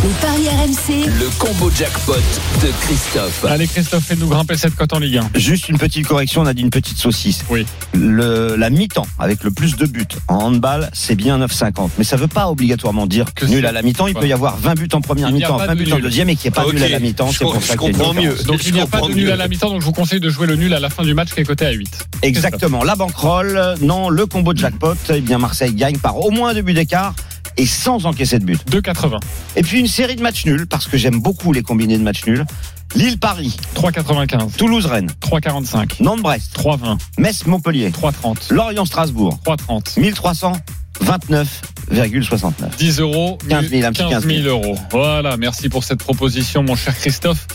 [0.02, 1.06] Les paris RMC.
[1.18, 3.46] Le combo jackpot de Christophe.
[3.48, 5.30] Allez, Christophe, fais-nous grimper cette cote en Ligue 1.
[5.34, 7.42] Juste une petite correction, on a dit une petite saucisse.
[7.48, 7.64] Oui.
[7.94, 11.88] Le, la mi-temps avec le plus de buts en handball, c'est bien 9,50.
[11.96, 14.06] Mais ça veut pas obligatoirement dire que nul à la mi-temps.
[14.06, 16.28] Il peut y avoir 20 buts en première mi-temps, pas 20 de buts en deuxième
[16.28, 17.30] et qu'il n'y ait pas de nul à la mi-temps.
[17.32, 18.16] C'est pour ça comprends différence.
[18.16, 18.44] mieux.
[18.44, 20.20] Donc Je il n'y a pas de nul à la mi-temps, donc je vous conseille
[20.20, 22.08] de jouer le nul à la fin du match qui est coté à 8.
[22.20, 22.84] Exactement.
[22.84, 26.60] La banquerolle, non, le combo de jackpot, eh bien Marseille gagne par au moins deux
[26.62, 27.14] buts d'écart
[27.56, 28.60] et sans encaisser de but.
[28.70, 29.18] 2,80.
[29.56, 32.26] Et puis une série de matchs nuls, parce que j'aime beaucoup les combinés de matchs
[32.26, 32.44] nuls.
[32.94, 34.56] Lille-Paris, 3,95.
[34.56, 36.02] Toulouse-Rennes, 3,45.
[36.02, 36.98] Nantes-Brest, 3,20.
[37.18, 38.52] Metz-Montpellier, 3,30.
[38.52, 39.98] Lorient-Strasbourg, 3,30.
[41.90, 42.76] 1329,69.
[42.78, 44.78] 10 euros, 15 000, un petit 15 000 euros.
[44.90, 47.46] Voilà, merci pour cette proposition, mon cher Christophe.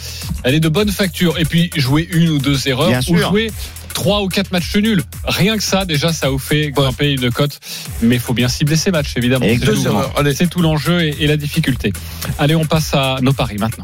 [0.44, 1.38] Elle est de bonne facture.
[1.40, 3.30] Et puis, jouer une ou deux erreurs, Bien ou sûr.
[3.30, 3.52] jouer
[4.00, 5.04] trois ou quatre matchs nuls.
[5.26, 7.60] Rien que ça, déjà, ça vous fait grimper une cote.
[8.02, 9.46] Mais il faut bien cibler ces matchs, évidemment.
[9.46, 10.04] C'est tout, Exactement.
[10.16, 10.34] Allez.
[10.34, 11.92] c'est tout l'enjeu et, et la difficulté.
[12.38, 13.84] Allez, on passe à nos paris maintenant.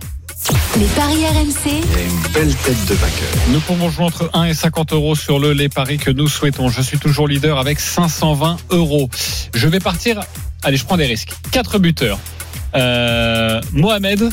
[0.80, 1.70] Les paris RMC.
[1.70, 3.28] une belle tête de vainqueur.
[3.50, 6.70] Nous pouvons jouer entre 1 et 50 euros sur le les paris que nous souhaitons.
[6.70, 9.10] Je suis toujours leader avec 520 euros.
[9.54, 10.22] Je vais partir.
[10.64, 11.34] Allez, je prends des risques.
[11.52, 12.20] Quatre buteurs.
[12.74, 14.30] Euh, Mohamed,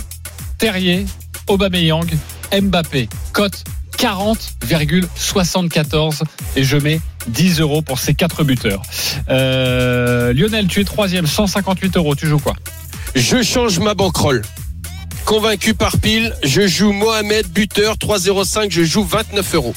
[0.58, 1.06] Terrier,
[1.48, 2.06] Aubameyang,
[2.52, 3.08] Mbappé.
[3.32, 3.64] Cote
[4.02, 6.22] 40,74
[6.56, 8.82] et je mets 10 euros pour ces quatre buteurs.
[9.28, 12.16] Euh, Lionel, tu es troisième, 158 euros.
[12.16, 12.54] Tu joues quoi?
[13.14, 14.42] Je change ma banquerolle.
[15.24, 19.74] Convaincu par pile, je joue Mohamed, buteur, 3,05, je joue 29 euros.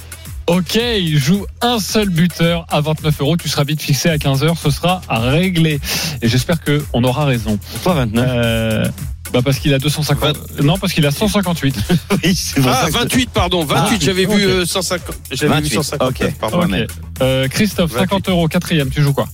[0.47, 3.37] Ok, il joue un seul buteur à 29 euros.
[3.37, 4.57] Tu seras vite fixé à 15 heures.
[4.57, 5.79] Ce sera réglé.
[6.21, 7.59] Et j'espère qu'on aura raison.
[7.73, 8.87] Pourquoi 29 Euh,
[9.33, 10.61] bah parce qu'il a 250.
[10.61, 11.75] Non, parce qu'il a 158.
[12.23, 14.35] Oui, c'est pour Ah, ça que- 28, pardon, 28, Ah, j'avais ok.
[14.35, 15.15] vu euh, 150.
[15.31, 16.09] J'avais vu 28, 150.
[16.09, 16.33] ok.
[16.39, 16.57] pardon.
[16.59, 16.67] Ok.
[16.69, 16.91] Mohamed.
[17.21, 18.89] Euh, Christophe, 50 euros, quatrième.
[18.89, 19.27] Tu joues quoi?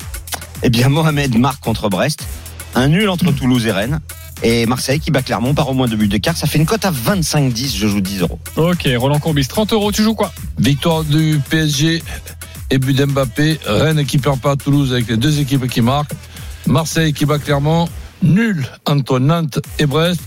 [0.63, 2.23] Eh bien, Mohamed marque contre Brest.
[2.75, 3.99] Un nul entre Toulouse et Rennes.
[4.43, 6.35] Et Marseille qui bat Clermont par au moins deux buts d'écart.
[6.35, 7.75] Ça fait une cote à 25-10.
[7.77, 8.39] Je joue 10 euros.
[8.55, 9.91] Ok, Roland Courbis, 30 euros.
[9.91, 10.33] Tu joues quoi?
[10.57, 12.01] Victoire du PSG
[12.71, 13.59] et but d'Mbappé.
[13.67, 16.13] Rennes qui perd pas à Toulouse avec les deux équipes qui marquent.
[16.65, 17.87] Marseille qui bat Clermont.
[18.21, 20.21] Nul entre Nantes et Brest.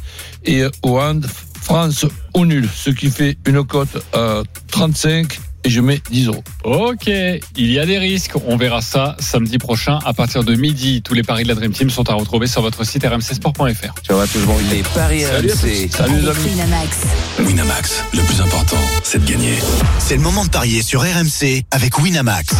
[0.44, 1.26] Et au hand,
[1.61, 2.68] France au nul.
[2.74, 6.44] Ce qui fait une cote à 35 et je mets 10 euros.
[6.62, 8.35] Ok, il y a des risques.
[8.46, 11.00] On verra ça samedi prochain à partir de midi.
[11.02, 13.94] Tous les paris de la Dream Team sont à retrouver sur votre site rmcsport.fr.
[14.02, 15.90] Tu vois, toujours Les paris RMC.
[15.90, 16.50] Salut les amis.
[16.50, 16.98] Winamax.
[17.40, 19.54] Winamax, le plus important, c'est de gagner.
[19.98, 22.54] C'est le moment de parier sur RMC avec Winamax.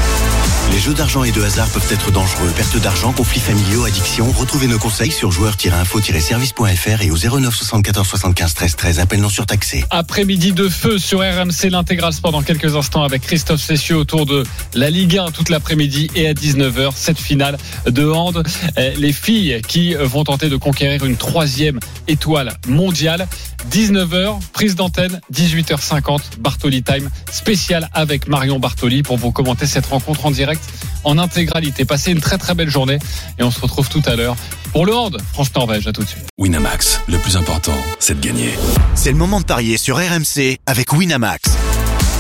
[0.72, 2.50] Les jeux d'argent et de hasard peuvent être dangereux.
[2.57, 4.31] Perte d'argent, conflits familiaux, addiction.
[4.33, 8.98] Retrouvez nos conseils sur joueurs-info-service.fr et au 09 74 75 13 13.
[8.98, 9.85] Appel non surtaxé.
[9.90, 14.42] Après-midi de feu sur RMC, l'intégral sport dans quelques instants avec Christophe Cessieux autour de
[14.74, 18.42] la Ligue 1 toute l'après-midi et à 19h, cette finale de hand.
[18.79, 23.29] Euh, Les filles qui vont tenter de conquérir une troisième étoile mondiale.
[23.70, 30.27] 19h, prise d'antenne, 18h50, Bartoli Time spécial avec Marion Bartoli pour vous commenter cette rencontre
[30.27, 30.62] en direct
[31.05, 31.85] en intégralité.
[31.85, 32.99] Passez une très très belle journée
[33.38, 34.37] et on se retrouve tout à l'heure
[34.73, 35.87] pour le hand France-Norvège.
[35.87, 36.25] À tout de suite.
[36.38, 38.55] Winamax, le plus important, c'est de gagner.
[38.95, 41.51] C'est le moment de parier sur RMC avec Winamax.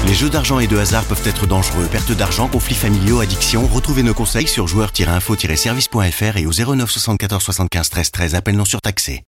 [0.06, 1.88] Les jeux d'argent et de hasard peuvent être dangereux.
[1.90, 3.66] Perte d'argent, conflits familiaux, addiction.
[3.66, 8.34] Retrouvez nos conseils sur joueurs-info-service.fr et au 09 74 75 13 13.
[8.34, 9.22] Appel non surtaxé.